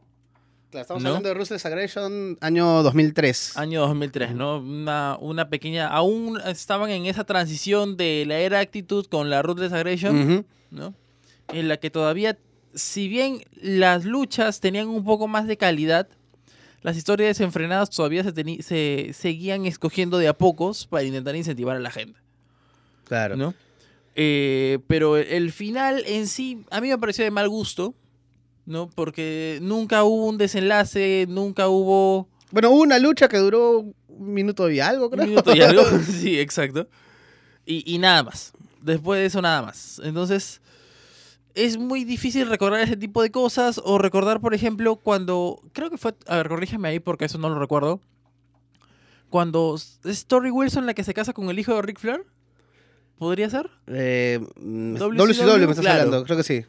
Claro, 0.71 0.83
estamos 0.83 1.03
¿No? 1.03 1.09
hablando 1.11 1.29
de 1.29 1.35
Ruthless 1.35 1.65
Aggression, 1.65 2.39
año 2.41 2.83
2003. 2.83 3.57
Año 3.57 3.81
2003, 3.83 4.35
¿no? 4.35 4.59
Una, 4.59 5.17
una 5.21 5.49
pequeña... 5.49 5.89
Aún 5.89 6.39
estaban 6.45 6.91
en 6.91 7.07
esa 7.07 7.25
transición 7.25 7.97
de 7.97 8.25
la 8.27 8.39
era 8.39 8.61
Actitud 8.61 9.07
con 9.07 9.31
la 9.31 9.43
Ruthless 9.43 9.73
Aggression. 9.73 10.45
¿no? 10.71 10.95
En 11.53 11.69
la 11.69 11.77
que 11.79 11.91
todavía, 11.91 12.37
si 12.75 13.09
bien 13.09 13.43
las 13.61 14.05
luchas 14.05 14.61
tenían 14.61 14.89
un 14.89 15.05
poco 15.05 15.29
más 15.29 15.47
de 15.47 15.57
calidad, 15.57 16.09
las 16.83 16.97
historias 16.97 17.31
desenfrenadas 17.39 17.89
todavía 17.91 18.23
se, 18.25 18.63
se 18.63 19.13
seguían 19.15 19.65
escogiendo 19.67 20.19
de 20.19 20.29
a 20.29 20.35
pocos 20.35 20.87
para 20.87 21.05
intentar 21.05 21.35
incentivar 21.37 21.77
a 21.77 21.81
la 21.81 21.91
gente. 21.93 22.19
Claro. 23.07 23.37
¿no? 23.37 23.55
Eh, 24.15 24.79
pero 24.87 25.17
el 25.17 25.53
final 25.53 26.03
en 26.07 26.27
sí 26.27 26.65
a 26.71 26.81
mí 26.81 26.89
me 26.89 26.99
pareció 26.99 27.25
de 27.25 27.31
mal 27.31 27.49
gusto, 27.49 27.95
¿no? 28.65 28.89
Porque 28.89 29.59
nunca 29.63 30.05
hubo 30.05 30.27
un 30.27 30.39
desenlace, 30.39 31.27
nunca 31.29 31.69
hubo 31.69 32.29
Bueno, 32.51 32.71
hubo 32.71 32.83
una 32.83 32.99
lucha 32.99 33.29
que 33.29 33.39
duró 33.39 33.81
un 34.09 34.33
minuto 34.33 34.71
y 34.71 34.81
algo, 34.81 35.07
un 35.07 35.11
creo. 35.11 35.27
minuto 35.27 35.55
y 35.55 35.61
algo. 35.61 35.83
sí, 36.03 36.39
exacto. 36.41 36.89
Y, 37.67 37.83
y 37.93 37.99
nada 37.99 38.23
más. 38.23 38.53
Después 38.81 39.21
de 39.21 39.27
eso, 39.27 39.43
nada 39.43 39.63
más. 39.63 40.01
Entonces, 40.03 40.61
es 41.55 41.77
muy 41.77 42.05
difícil 42.05 42.49
recordar 42.49 42.81
ese 42.81 42.97
tipo 42.97 43.23
de 43.23 43.31
cosas 43.31 43.81
o 43.85 43.99
recordar, 43.99 44.41
por 44.41 44.55
ejemplo, 44.55 44.97
cuando... 44.97 45.61
Creo 45.73 45.91
que 45.91 45.99
fue... 45.99 46.15
A 46.27 46.37
ver, 46.37 46.49
corrígeme 46.49 46.89
ahí 46.89 47.01
porque 47.01 47.25
eso 47.25 47.39
no 47.39 47.49
lo 47.49 47.59
recuerdo. 47.59 48.01
Cuando 49.29 49.77
es 50.05 50.27
Tori 50.27 50.51
Wilson 50.51 50.87
la 50.87 50.95
que 50.95 51.03
se 51.03 51.15
casa 51.15 51.33
con 51.33 51.51
el 51.51 51.59
hijo 51.59 51.75
de 51.75 51.83
Ric 51.83 51.99
Flair. 51.99 52.25
¿Podría 53.19 53.49
ser? 53.51 53.71
Eh, 53.87 54.41
mm, 54.61 54.95
WCW, 54.97 55.17
WCW, 55.17 55.57
me 55.59 55.71
estás 55.71 55.79
claro. 55.81 56.03
hablando, 56.03 56.25
creo 56.25 56.37
que 56.37 56.43
sí. 56.45 56.65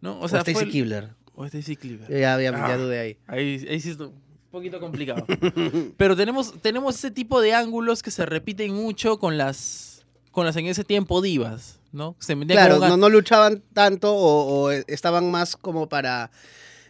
¿No? 0.00 0.18
O, 0.18 0.24
O 0.24 0.28
sea, 0.28 0.40
Stacy 0.40 0.54
fue 0.54 0.62
el- 0.64 0.70
Kibler. 0.70 1.08
O 1.36 1.44
Stacy 1.46 1.76
Cleaver. 1.76 2.08
Ya, 2.10 2.40
ya, 2.40 2.52
ya 2.52 2.64
Ah. 2.64 2.76
dudé 2.76 2.98
ahí. 3.00 3.16
Ahí, 3.26 3.66
ahí 3.68 3.80
sí 3.80 3.90
es 3.90 3.98
un 3.98 4.12
poquito 4.52 4.78
complicado. 4.78 5.26
Pero 5.96 6.14
tenemos, 6.16 6.54
tenemos 6.62 6.94
ese 6.96 7.10
tipo 7.10 7.40
de 7.40 7.54
ángulos 7.54 8.02
que 8.02 8.10
se 8.12 8.24
repiten 8.24 8.72
mucho 8.72 9.18
con 9.18 9.36
las, 9.36 10.04
con 10.30 10.46
las 10.46 10.54
en 10.56 10.66
ese 10.66 10.84
tiempo 10.84 11.20
divas, 11.22 11.80
¿no? 11.92 12.14
Se 12.20 12.36
Claro, 12.36 12.78
no, 12.78 12.96
no 12.96 13.08
luchaban 13.08 13.62
tanto 13.72 14.14
o, 14.14 14.66
o 14.66 14.70
estaban 14.70 15.30
más 15.30 15.56
como 15.56 15.88
para 15.88 16.30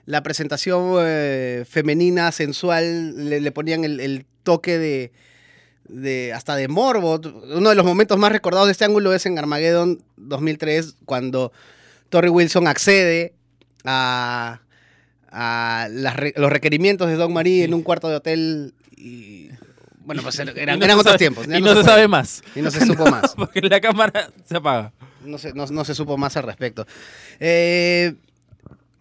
la 0.04 0.23
presentación 0.23 0.97
eh, 1.00 1.64
femenina, 1.66 2.30
sensual, 2.33 3.28
le, 3.30 3.40
le 3.40 3.52
ponían 3.52 3.85
el, 3.85 4.00
el 4.00 4.26
toque 4.42 4.76
de, 4.78 5.12
de 5.88 6.33
hasta 6.33 6.57
de 6.57 6.69
morbo. 6.69 7.21
Uno 7.55 7.69
de 7.71 7.75
los 7.75 7.85
momentos 7.85 8.19
más 8.19 8.33
recordados 8.33 8.67
de 8.69 8.73
este 8.73 8.85
ángulo 8.85 9.12
es 9.14 9.26
en 9.26 9.38
Armageddon 9.38 10.03
2003, 10.17 10.97
cuando 11.05 11.53
Torrey 12.09 12.31
Wilson 12.31 12.67
accede 12.67 13.35
a, 13.85 14.61
a 15.31 15.88
las 15.91 16.14
los 16.37 16.50
requerimientos 16.50 17.09
de 17.09 17.17
Don 17.17 17.33
Marie 17.33 17.59
Sí. 17.59 17.62
en 17.64 17.75
un 17.75 17.83
cuarto 17.83 18.09
de 18.09 18.17
hotel 18.17 18.75
y... 18.97 19.49
Bueno, 20.07 20.23
pues 20.23 20.38
eran, 20.38 20.57
eran 20.59 20.79
no 20.79 20.85
otros 20.87 21.05
sabe- 21.05 21.19
tiempos. 21.19 21.47
Y 21.47 21.61
no, 21.62 21.75
se 21.75 21.83
sabe 21.83 22.09
más. 22.09 22.43
Y 22.55 22.61
no 22.61 22.71
se 22.71 22.85
supo 22.85 23.07
más. 23.11 23.35
Porque 23.35 23.62
la 23.62 23.81
cámara 23.81 24.31
se 24.45 24.57
apaga. 24.57 24.93
No 25.25 25.38
se, 25.38 25.55
no, 25.55 25.64
no 25.67 25.83
se 25.87 25.95
supo 25.95 26.19
más 26.19 26.37
al 26.37 26.43
respecto. 26.43 26.87
Eh, 27.41 28.12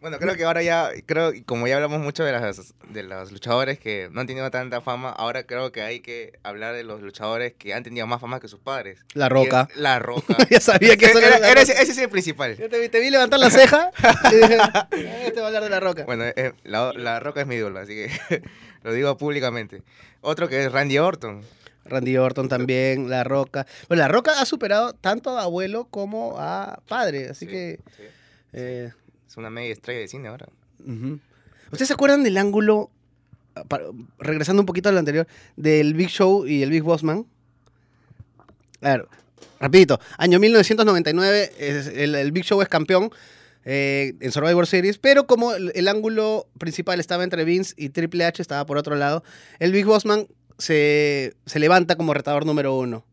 Bueno, 0.03 0.19
creo 0.19 0.35
que 0.35 0.43
ahora 0.43 0.61
ya, 0.61 0.89
creo, 1.05 1.31
como 1.45 1.65
ya 1.65 1.75
hablamos 1.77 2.01
mucho 2.01 2.25
de, 2.25 2.33
las, 2.33 2.73
de 2.89 3.03
los 3.03 3.31
luchadores 3.31 3.79
que 3.79 4.09
no 4.11 4.19
han 4.19 4.27
tenido 4.27 4.51
tanta 4.51 4.81
fama, 4.81 5.09
ahora 5.11 5.43
creo 5.45 5.71
que 5.71 5.81
hay 5.81 6.01
que 6.01 6.37
hablar 6.43 6.75
de 6.75 6.83
los 6.83 7.01
luchadores 7.01 7.53
que 7.53 7.73
han 7.73 7.83
tenido 7.83 8.05
más 8.05 8.19
fama 8.19 8.41
que 8.41 8.49
sus 8.49 8.59
padres. 8.59 8.99
La 9.13 9.29
Roca. 9.29 9.69
Y- 9.73 9.79
La 9.79 9.99
Roca. 9.99 10.35
ya 10.49 10.59
sabía 10.59 10.97
que 10.97 11.05
eso 11.05 11.19
Era- 11.19 11.37
era, 11.37 11.49
era 11.51 11.61
ese, 11.61 11.71
ese 11.71 11.93
es 11.93 11.97
el 11.99 12.09
principal. 12.09 12.57
Yo 12.57 12.67
te, 12.69 12.79
vi- 12.81 12.89
te 12.89 12.99
vi 12.99 13.09
levantar 13.11 13.39
la 13.39 13.49
ceja 13.49 13.91
y 14.29 14.35
dije, 14.35 14.57
"Ah, 14.59 14.89
este 15.25 15.39
va 15.39 15.45
a 15.45 15.47
hablar 15.47 15.63
de 15.63 15.69
la 15.69 15.79
roca. 15.79 16.03
Bueno, 16.03 16.25
eh, 16.25 16.51
la, 16.65 16.91
la 16.91 17.21
Roca 17.21 17.39
es 17.39 17.47
mi 17.47 17.55
ídolo, 17.55 17.79
así 17.79 17.93
que 17.95 18.11
lo 18.83 18.91
digo 18.91 19.17
públicamente. 19.17 19.83
Otro 20.19 20.49
que 20.49 20.65
es 20.65 20.71
Randy 20.71 20.97
Orton. 20.99 21.43
Randy 21.85 22.17
Orton 22.17 22.49
también, 22.49 23.09
la 23.09 23.23
roca. 23.23 23.65
Bueno, 23.87 24.01
la 24.03 24.09
roca 24.09 24.41
ha 24.41 24.45
superado 24.45 24.91
tanto 24.93 25.37
a 25.39 25.43
abuelo 25.43 25.85
como 25.89 26.35
a 26.39 26.81
padre, 26.89 27.29
así 27.29 27.45
Sí, 27.45 27.51
que... 27.51 27.79
sí. 27.95 28.03
eh, 28.51 28.91
Es 29.33 29.37
una 29.37 29.49
media 29.49 29.73
estrella 29.73 30.01
de 30.01 30.07
cine 30.07 30.27
ahora. 30.27 30.47
ujú. 30.85 31.19
¿Ustedes 31.71 31.87
se 31.87 31.93
acuerdan 31.95 32.23
del 32.23 32.37
ángulo, 32.37 32.91
ah, 33.55 33.63
regresando 34.19 34.61
un 34.61 34.67
poquito 34.67 34.89
a 34.89 34.91
lo 34.91 34.99
anterior, 34.99 35.27
del 35.55 35.95
Big 35.95 36.09
Show 36.09 36.45
y 36.45 36.61
el 36.61 36.69
Big 36.69 36.83
Boss 36.83 37.01
Man? 37.01 37.25
A 38.81 38.89
ver, 38.91 39.07
rapidito. 39.59 39.99
Año 40.19 40.39
1999, 40.39 41.51
es- 41.57 41.87
el, 41.87 42.13
el 42.13 42.31
Big 42.31 42.43
Show 42.43 42.61
es 42.61 42.67
campeón 42.69 43.09
eh, 43.65 44.13
en 44.19 44.31
Survivor 44.31 44.67
Series, 44.67 44.99
pero 44.99 45.25
como 45.25 45.55
el, 45.55 45.87
ángulo 45.87 46.45
principal 46.59 46.99
estaba 46.99 47.23
entre 47.23 47.43
Vince 47.43 47.73
y 47.75 47.89
Triple 47.89 48.25
H, 48.25 48.39
estaba 48.39 48.67
por 48.67 48.77
otro 48.77 48.95
lado, 48.95 49.23
el 49.57 49.71
Big 49.71 49.85
Boss 49.87 50.05
Man 50.05 50.27
se, 50.59 51.33
se 51.47 51.57
levanta 51.57 51.95
como 51.95 52.13
retador 52.13 52.45
número 52.45 52.75
uno. 52.77 53.03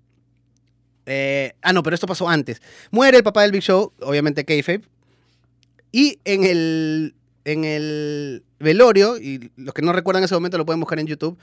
Eh, 1.06 1.54
ah, 1.62 1.72
no, 1.72 1.83
pero 1.83 1.94
esto 1.94 2.06
pasó 2.06 2.28
antes. 2.28 2.61
Muere 2.90 3.16
el 3.16 3.24
papá 3.24 3.40
del 3.40 3.52
Big 3.52 3.62
Show, 3.62 3.94
obviamente 4.02 4.44
Kayfabe, 4.44 4.83
y 5.92 6.18
en 6.24 6.44
el, 6.44 7.14
en 7.44 7.64
el 7.64 8.42
velorio, 8.59 9.18
y 9.18 9.50
los 9.57 9.74
que 9.74 9.83
no 9.83 9.92
recuerdan 9.92 10.22
ese 10.24 10.35
momento 10.35 10.59
lo 10.59 10.66
pueden 10.66 10.81
buscar 10.81 10.98
en 11.00 11.07
YouTube, 11.07 11.38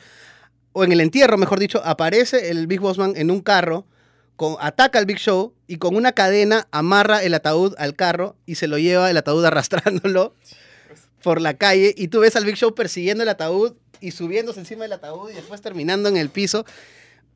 o 0.74 0.84
en 0.84 0.92
el 0.92 1.02
entierro, 1.02 1.38
mejor 1.38 1.60
dicho, 1.60 1.82
aparece 1.84 2.50
el 2.50 2.68
Big 2.68 2.80
Boss 2.80 2.98
Man 2.98 3.14
en 3.16 3.32
un 3.32 3.42
carro, 3.42 3.86
con, 4.36 4.56
ataca 4.60 5.00
al 5.00 5.08
Big 5.08 5.18
Show 5.18 5.54
y 5.66 5.78
con 5.78 5.96
una 5.96 6.12
cadena 6.12 6.68
amarra 6.70 7.24
el 7.24 7.34
ataúd 7.34 7.74
al 7.80 7.96
carro 7.96 8.36
y 8.46 8.56
se 8.56 8.68
lo 8.68 8.78
lleva 8.78 9.10
el 9.10 9.18
ataúd 9.18 9.44
arrastrándolo 9.48 10.36
por 11.24 11.42
la 11.42 11.56
calle. 11.56 11.96
Y 11.98 12.10
tú 12.10 12.20
ves 12.20 12.36
al 12.36 12.46
Big 12.46 12.56
Show 12.56 12.76
persiguiendo 12.76 13.24
el 13.24 13.30
ataúd 13.30 13.74
y 14.00 14.12
subiéndose 14.12 14.60
encima 14.60 14.84
del 14.84 14.94
ataúd 14.94 15.32
y 15.32 15.34
después 15.34 15.62
terminando 15.62 16.08
en 16.10 16.18
el 16.18 16.30
piso. 16.30 16.66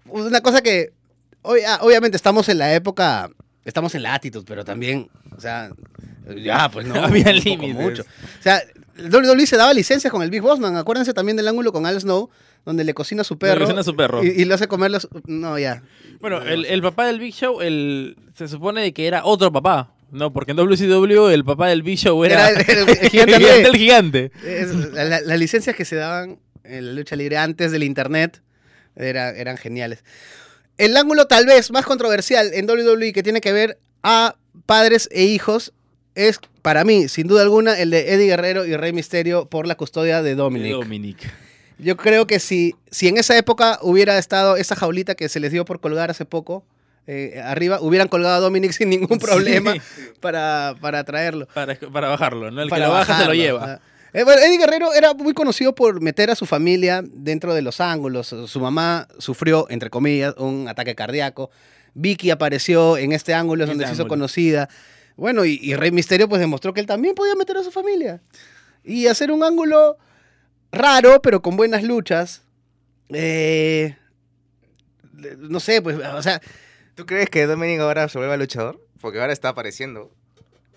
Una 0.05 0.41
cosa 0.41 0.61
que, 0.61 0.93
ob- 1.41 1.79
obviamente 1.81 2.15
estamos 2.17 2.47
en 2.49 2.59
la 2.59 2.75
época, 2.75 3.31
estamos 3.65 3.93
en 3.95 4.03
la 4.03 4.13
actitud, 4.15 4.43
pero 4.47 4.63
también, 4.65 5.09
o 5.35 5.39
sea, 5.41 5.71
ya, 6.43 6.69
pues 6.69 6.85
no. 6.87 6.95
Había 7.03 7.31
límites. 7.33 7.75
mucho. 7.75 8.01
O 8.03 8.43
sea, 8.43 8.61
el 8.97 9.09
WWE 9.13 9.45
se 9.45 9.57
daba 9.57 9.73
licencias 9.73 10.11
con 10.11 10.21
el 10.21 10.29
Big 10.29 10.41
Bossman. 10.41 10.75
Acuérdense 10.75 11.13
también 11.13 11.37
del 11.37 11.47
ángulo 11.47 11.71
con 11.71 11.85
Al 11.85 11.99
Snow, 11.99 12.29
donde 12.65 12.83
le 12.83 12.93
cocina 12.93 13.21
a 13.21 13.23
su 13.25 13.37
perro. 13.37 13.61
cocina 13.61 13.81
a 13.81 13.83
su 13.83 13.95
perro. 13.95 14.23
Y, 14.23 14.27
y 14.29 14.45
le 14.45 14.53
hace 14.53 14.67
comer 14.67 14.91
los... 14.91 15.07
No, 15.25 15.57
ya. 15.57 15.81
Bueno, 16.19 16.41
el, 16.41 16.65
el 16.65 16.81
papá 16.81 17.07
del 17.07 17.19
Big 17.19 17.33
Show, 17.33 17.61
el, 17.61 18.17
se 18.35 18.47
supone 18.47 18.81
de 18.81 18.93
que 18.93 19.07
era 19.07 19.25
otro 19.25 19.51
papá. 19.51 19.93
No, 20.11 20.31
porque 20.33 20.51
en 20.51 20.57
WCW 20.57 21.29
el 21.29 21.43
papá 21.45 21.69
del 21.69 21.81
Big 21.83 21.97
Show 21.97 22.23
era, 22.25 22.49
Era 22.49 22.61
el- 22.61 22.89
el- 22.89 22.89
el 23.01 23.09
gigante 23.09 23.61
el 23.61 23.75
gigante. 23.77 24.31
Es- 24.45 24.73
la- 24.93 25.05
la- 25.05 25.21
las 25.21 25.39
licencias 25.39 25.75
que 25.75 25.85
se 25.85 25.95
daban 25.95 26.37
en 26.63 26.85
la 26.87 26.91
lucha 26.93 27.15
libre 27.15 27.37
antes 27.37 27.71
del 27.71 27.81
internet 27.83 28.41
era- 28.95 29.29
eran 29.31 29.57
geniales. 29.57 30.03
El 30.81 30.97
ángulo 30.97 31.27
tal 31.27 31.45
vez 31.45 31.69
más 31.69 31.85
controversial 31.85 32.49
en 32.55 32.67
WWE 32.67 33.13
que 33.13 33.21
tiene 33.21 33.39
que 33.39 33.51
ver 33.51 33.77
a 34.01 34.35
padres 34.65 35.07
e 35.11 35.25
hijos 35.25 35.73
es, 36.15 36.39
para 36.63 36.83
mí, 36.83 37.07
sin 37.07 37.27
duda 37.27 37.43
alguna, 37.43 37.77
el 37.79 37.91
de 37.91 38.11
Eddie 38.11 38.25
Guerrero 38.25 38.65
y 38.65 38.75
Rey 38.75 38.91
Misterio 38.91 39.45
por 39.45 39.67
la 39.67 39.75
custodia 39.75 40.23
de 40.23 40.33
Dominic. 40.33 40.71
Dominic. 40.71 41.33
Yo 41.77 41.97
creo 41.97 42.25
que 42.25 42.39
si, 42.39 42.73
si 42.89 43.07
en 43.07 43.17
esa 43.17 43.37
época 43.37 43.77
hubiera 43.83 44.17
estado 44.17 44.57
esa 44.57 44.75
jaulita 44.75 45.13
que 45.13 45.29
se 45.29 45.39
les 45.39 45.51
dio 45.51 45.65
por 45.65 45.81
colgar 45.81 46.09
hace 46.09 46.25
poco, 46.25 46.65
eh, 47.05 47.39
arriba, 47.45 47.79
hubieran 47.79 48.07
colgado 48.07 48.37
a 48.37 48.39
Dominic 48.39 48.71
sin 48.71 48.89
ningún 48.89 49.19
problema 49.19 49.73
Sí, 49.73 49.79
para, 50.19 50.73
para 50.81 51.03
traerlo. 51.03 51.47
para, 51.53 51.75
para 51.75 52.09
bajarlo, 52.09 52.49
¿no? 52.49 52.59
El 52.59 52.69
para 52.69 52.85
que 52.85 52.87
lo 52.87 52.93
baja 52.93 53.19
se 53.19 53.25
lo 53.25 53.35
lleva. 53.35 53.81
Eh, 54.13 54.23
bueno, 54.23 54.41
Eddie 54.41 54.57
Guerrero 54.57 54.93
era 54.93 55.13
muy 55.13 55.33
conocido 55.33 55.73
por 55.73 56.01
meter 56.01 56.29
a 56.29 56.35
su 56.35 56.45
familia 56.45 57.01
dentro 57.03 57.53
de 57.53 57.61
los 57.61 57.79
ángulos. 57.79 58.27
Su 58.27 58.59
mamá 58.59 59.07
sufrió, 59.19 59.67
entre 59.69 59.89
comillas, 59.89 60.35
un 60.37 60.67
ataque 60.67 60.95
cardíaco. 60.95 61.49
Vicky 61.93 62.29
apareció 62.29 62.97
en 62.97 63.11
este 63.11 63.33
ángulo, 63.33 63.63
es 63.63 63.69
Este 63.69 63.77
donde 63.77 63.87
se 63.87 63.93
hizo 63.93 64.07
conocida. 64.07 64.69
Bueno, 65.15 65.45
y, 65.45 65.59
y 65.61 65.75
Rey 65.75 65.91
Misterio 65.91 66.27
pues 66.27 66.41
demostró 66.41 66.73
que 66.73 66.81
él 66.81 66.87
también 66.87 67.15
podía 67.15 67.35
meter 67.35 67.57
a 67.57 67.63
su 67.63 67.71
familia. 67.71 68.21
Y 68.83 69.07
hacer 69.07 69.31
un 69.31 69.43
ángulo 69.43 69.97
raro, 70.71 71.21
pero 71.21 71.41
con 71.41 71.55
buenas 71.55 71.83
luchas. 71.83 72.41
Eh, 73.09 73.95
no 75.37 75.59
sé, 75.59 75.81
pues, 75.81 75.97
o 75.97 76.23
sea, 76.23 76.41
¿Tú 76.95 77.05
crees 77.05 77.29
que 77.29 77.45
Dominic 77.47 77.79
ahora 77.79 78.07
se 78.09 78.17
vuelva 78.17 78.37
luchador? 78.37 78.79
Porque 78.99 79.19
ahora 79.19 79.33
está 79.33 79.49
apareciendo. 79.49 80.11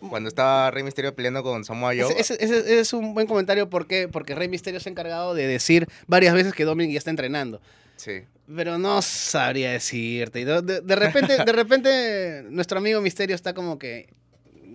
Cuando 0.09 0.29
estaba 0.29 0.71
Rey 0.71 0.83
Misterio 0.83 1.15
peleando 1.15 1.43
con 1.43 1.65
Samoa 1.65 1.93
Joe. 1.99 2.13
Ese, 2.19 2.35
ese- 2.35 2.45
ese- 2.45 2.59
ese 2.59 2.81
es 2.81 2.93
un 2.93 3.15
buen 3.15 3.27
comentario 3.27 3.69
¿por 3.71 3.87
qué? 3.87 4.09
porque 4.09 4.35
Rey 4.35 4.49
Misterio 4.49 4.81
se 4.81 4.89
ha 4.89 4.93
encargado 4.93 5.35
de 5.35 5.47
decir 5.47 5.89
varias 6.07 6.35
veces 6.35 6.53
que 6.55 6.65
Dominic 6.65 6.93
ya 6.93 6.99
está 6.99 7.11
entrenando. 7.11 7.61
Sí. 7.97 8.23
Pero 8.55 8.79
no 8.79 9.01
sabría 9.03 9.71
decirte. 9.73 10.45
De, 10.45 10.97
repente, 10.97 11.37
de 11.45 11.53
repente, 11.53 12.43
nuestro 12.51 12.79
amigo 12.79 13.01
Misterio 13.01 13.35
está 13.35 13.55
como 13.55 13.79
que 13.79 14.09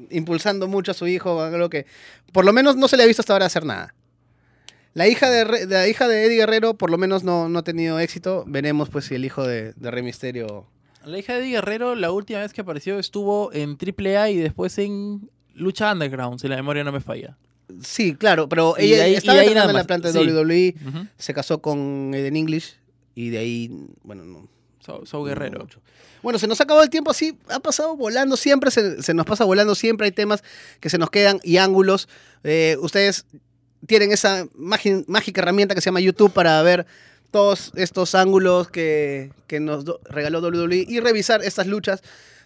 impulsando 0.09 0.67
mucho 0.67 0.91
a 0.91 0.93
su 0.95 1.07
hijo, 1.07 1.41
algo 1.41 1.69
que 1.69 1.85
por 2.31 2.45
lo 2.45 2.53
menos 2.53 2.75
no 2.75 2.87
se 2.87 2.97
le 2.97 3.03
ha 3.03 3.05
visto 3.05 3.21
hasta 3.21 3.33
ahora 3.33 3.45
hacer 3.45 3.65
nada. 3.65 3.93
La 4.95 5.07
hija 5.07 5.29
de, 5.29 5.67
la 5.67 5.87
hija 5.87 6.07
de 6.07 6.25
Eddie 6.25 6.37
Guerrero 6.37 6.73
por 6.73 6.89
lo 6.89 6.97
menos 6.97 7.23
no, 7.23 7.47
no 7.47 7.59
ha 7.59 7.63
tenido 7.63 7.99
éxito. 7.99 8.43
Veremos 8.47 8.89
pues 8.89 9.05
si 9.05 9.15
el 9.15 9.23
hijo 9.25 9.45
de, 9.45 9.73
de 9.75 9.91
Rey 9.91 10.01
Misterio... 10.03 10.65
La 11.05 11.17
hija 11.17 11.33
de 11.33 11.39
Eddie 11.39 11.51
Guerrero, 11.51 11.95
la 11.95 12.11
última 12.11 12.39
vez 12.39 12.53
que 12.53 12.61
apareció, 12.61 12.99
estuvo 12.99 13.51
en 13.53 13.77
AAA 13.77 14.29
y 14.31 14.37
después 14.37 14.77
en 14.77 15.29
Lucha 15.53 15.91
Underground, 15.93 16.39
si 16.39 16.47
la 16.47 16.55
memoria 16.55 16.83
no 16.83 16.91
me 16.91 16.99
falla. 17.01 17.37
Sí, 17.81 18.15
claro, 18.15 18.49
pero 18.49 18.75
Y 18.79 18.93
ella 18.93 19.03
ahí- 19.03 19.15
estaba 19.15 19.37
y 19.37 19.47
ahí 19.47 19.47
en 19.49 19.73
la 19.73 19.83
planta 19.83 20.11
de 20.11 20.13
sí. 20.13 20.19
WWE, 20.19 20.75
se 21.17 21.33
casó 21.33 21.61
con 21.61 22.11
Eden 22.13 22.35
English 22.35 22.75
y 23.15 23.29
de 23.29 23.37
ahí, 23.37 23.87
bueno, 24.03 24.23
no, 24.25 24.47
So, 24.85 25.05
so 25.05 25.17
no 25.19 25.23
Guerrero. 25.25 25.59
mucho. 25.59 25.79
Bueno, 26.23 26.39
se 26.39 26.47
nos 26.47 26.59
ha 26.59 26.63
acabado 26.63 26.83
el 26.83 26.89
tiempo 26.89 27.11
así, 27.11 27.37
ha 27.49 27.59
pasado 27.59 27.95
volando 27.95 28.35
siempre, 28.37 28.71
se, 28.71 29.03
se 29.03 29.13
nos 29.13 29.25
pasa 29.25 29.43
volando 29.45 29.75
siempre, 29.75 30.05
hay 30.05 30.11
temas 30.11 30.43
que 30.79 30.89
se 30.89 30.97
nos 30.97 31.09
quedan 31.11 31.39
y 31.43 31.57
ángulos. 31.57 32.09
Eh, 32.43 32.75
ustedes 32.81 33.25
tienen 33.87 34.11
esa 34.11 34.47
mágica 34.55 35.41
herramienta 35.41 35.75
que 35.75 35.81
se 35.81 35.85
llama 35.85 35.99
YouTube 36.01 36.31
para 36.33 36.61
ver 36.63 36.85
todos 37.31 37.71
estos 37.75 38.15
ángulos 38.15 38.69
que, 38.69 39.31
que 39.47 39.59
nos 39.59 39.85
regaló 40.09 40.39
WWE 40.39 40.85
y 40.87 40.99
revisar 40.99 41.43
estas 41.43 41.67
luchas 41.67 42.01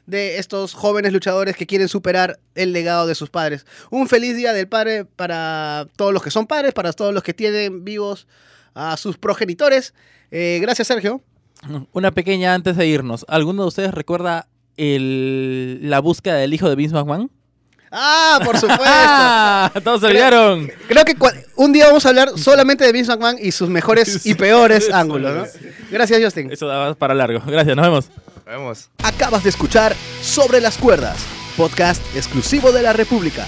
de 0.05 0.37
estos 0.37 0.73
jóvenes 0.73 1.13
luchadores 1.13 1.55
que 1.55 1.65
quieren 1.65 1.87
superar 1.87 2.39
el 2.55 2.73
legado 2.73 3.07
de 3.07 3.15
sus 3.15 3.29
padres. 3.29 3.65
Un 3.89 4.07
feliz 4.07 4.35
día 4.35 4.53
del 4.53 4.67
padre 4.67 5.05
para 5.05 5.87
todos 5.95 6.13
los 6.13 6.23
que 6.23 6.31
son 6.31 6.47
padres, 6.47 6.73
para 6.73 6.93
todos 6.93 7.13
los 7.13 7.23
que 7.23 7.33
tienen 7.33 7.85
vivos 7.85 8.27
a 8.73 8.97
sus 8.97 9.17
progenitores. 9.17 9.93
Eh, 10.31 10.59
gracias, 10.61 10.87
Sergio. 10.87 11.21
Una 11.93 12.11
pequeña 12.11 12.53
antes 12.53 12.75
de 12.75 12.87
irnos. 12.87 13.25
¿Alguno 13.29 13.63
de 13.63 13.67
ustedes 13.69 13.93
recuerda 13.93 14.47
la 14.75 15.99
búsqueda 15.99 16.35
del 16.35 16.53
hijo 16.53 16.69
de 16.69 16.75
Vince 16.75 16.95
McMahon? 16.95 17.31
Ah, 17.93 18.39
por 18.43 18.57
supuesto. 18.59 18.83
¡Ah! 18.85 19.71
¡Todos 19.83 20.01
se 20.01 20.07
olvidaron! 20.07 20.69
Creo 20.87 21.05
que 21.05 21.15
cua- 21.15 21.33
un 21.55 21.71
día 21.71 21.85
vamos 21.87 22.05
a 22.05 22.09
hablar 22.09 22.31
solamente 22.37 22.83
de 22.83 22.91
Vince 22.91 23.11
McMahon 23.11 23.37
y 23.39 23.51
sus 23.51 23.69
mejores 23.69 24.25
y 24.25 24.33
peores 24.33 24.91
ángulos, 24.91 25.35
¿no? 25.35 25.45
Gracias, 25.91 26.21
Justin. 26.23 26.51
Eso 26.51 26.67
daba 26.67 26.95
para 26.95 27.13
largo. 27.13 27.41
Gracias, 27.45 27.75
nos 27.75 27.85
vemos. 27.85 28.05
Nos 28.35 28.45
vemos. 28.45 28.89
Acabas 29.03 29.43
de 29.43 29.49
escuchar 29.49 29.95
Sobre 30.21 30.59
las 30.59 30.77
Cuerdas, 30.77 31.17
podcast 31.55 32.01
exclusivo 32.15 32.71
de 32.71 32.81
la 32.81 32.93
República. 32.93 33.45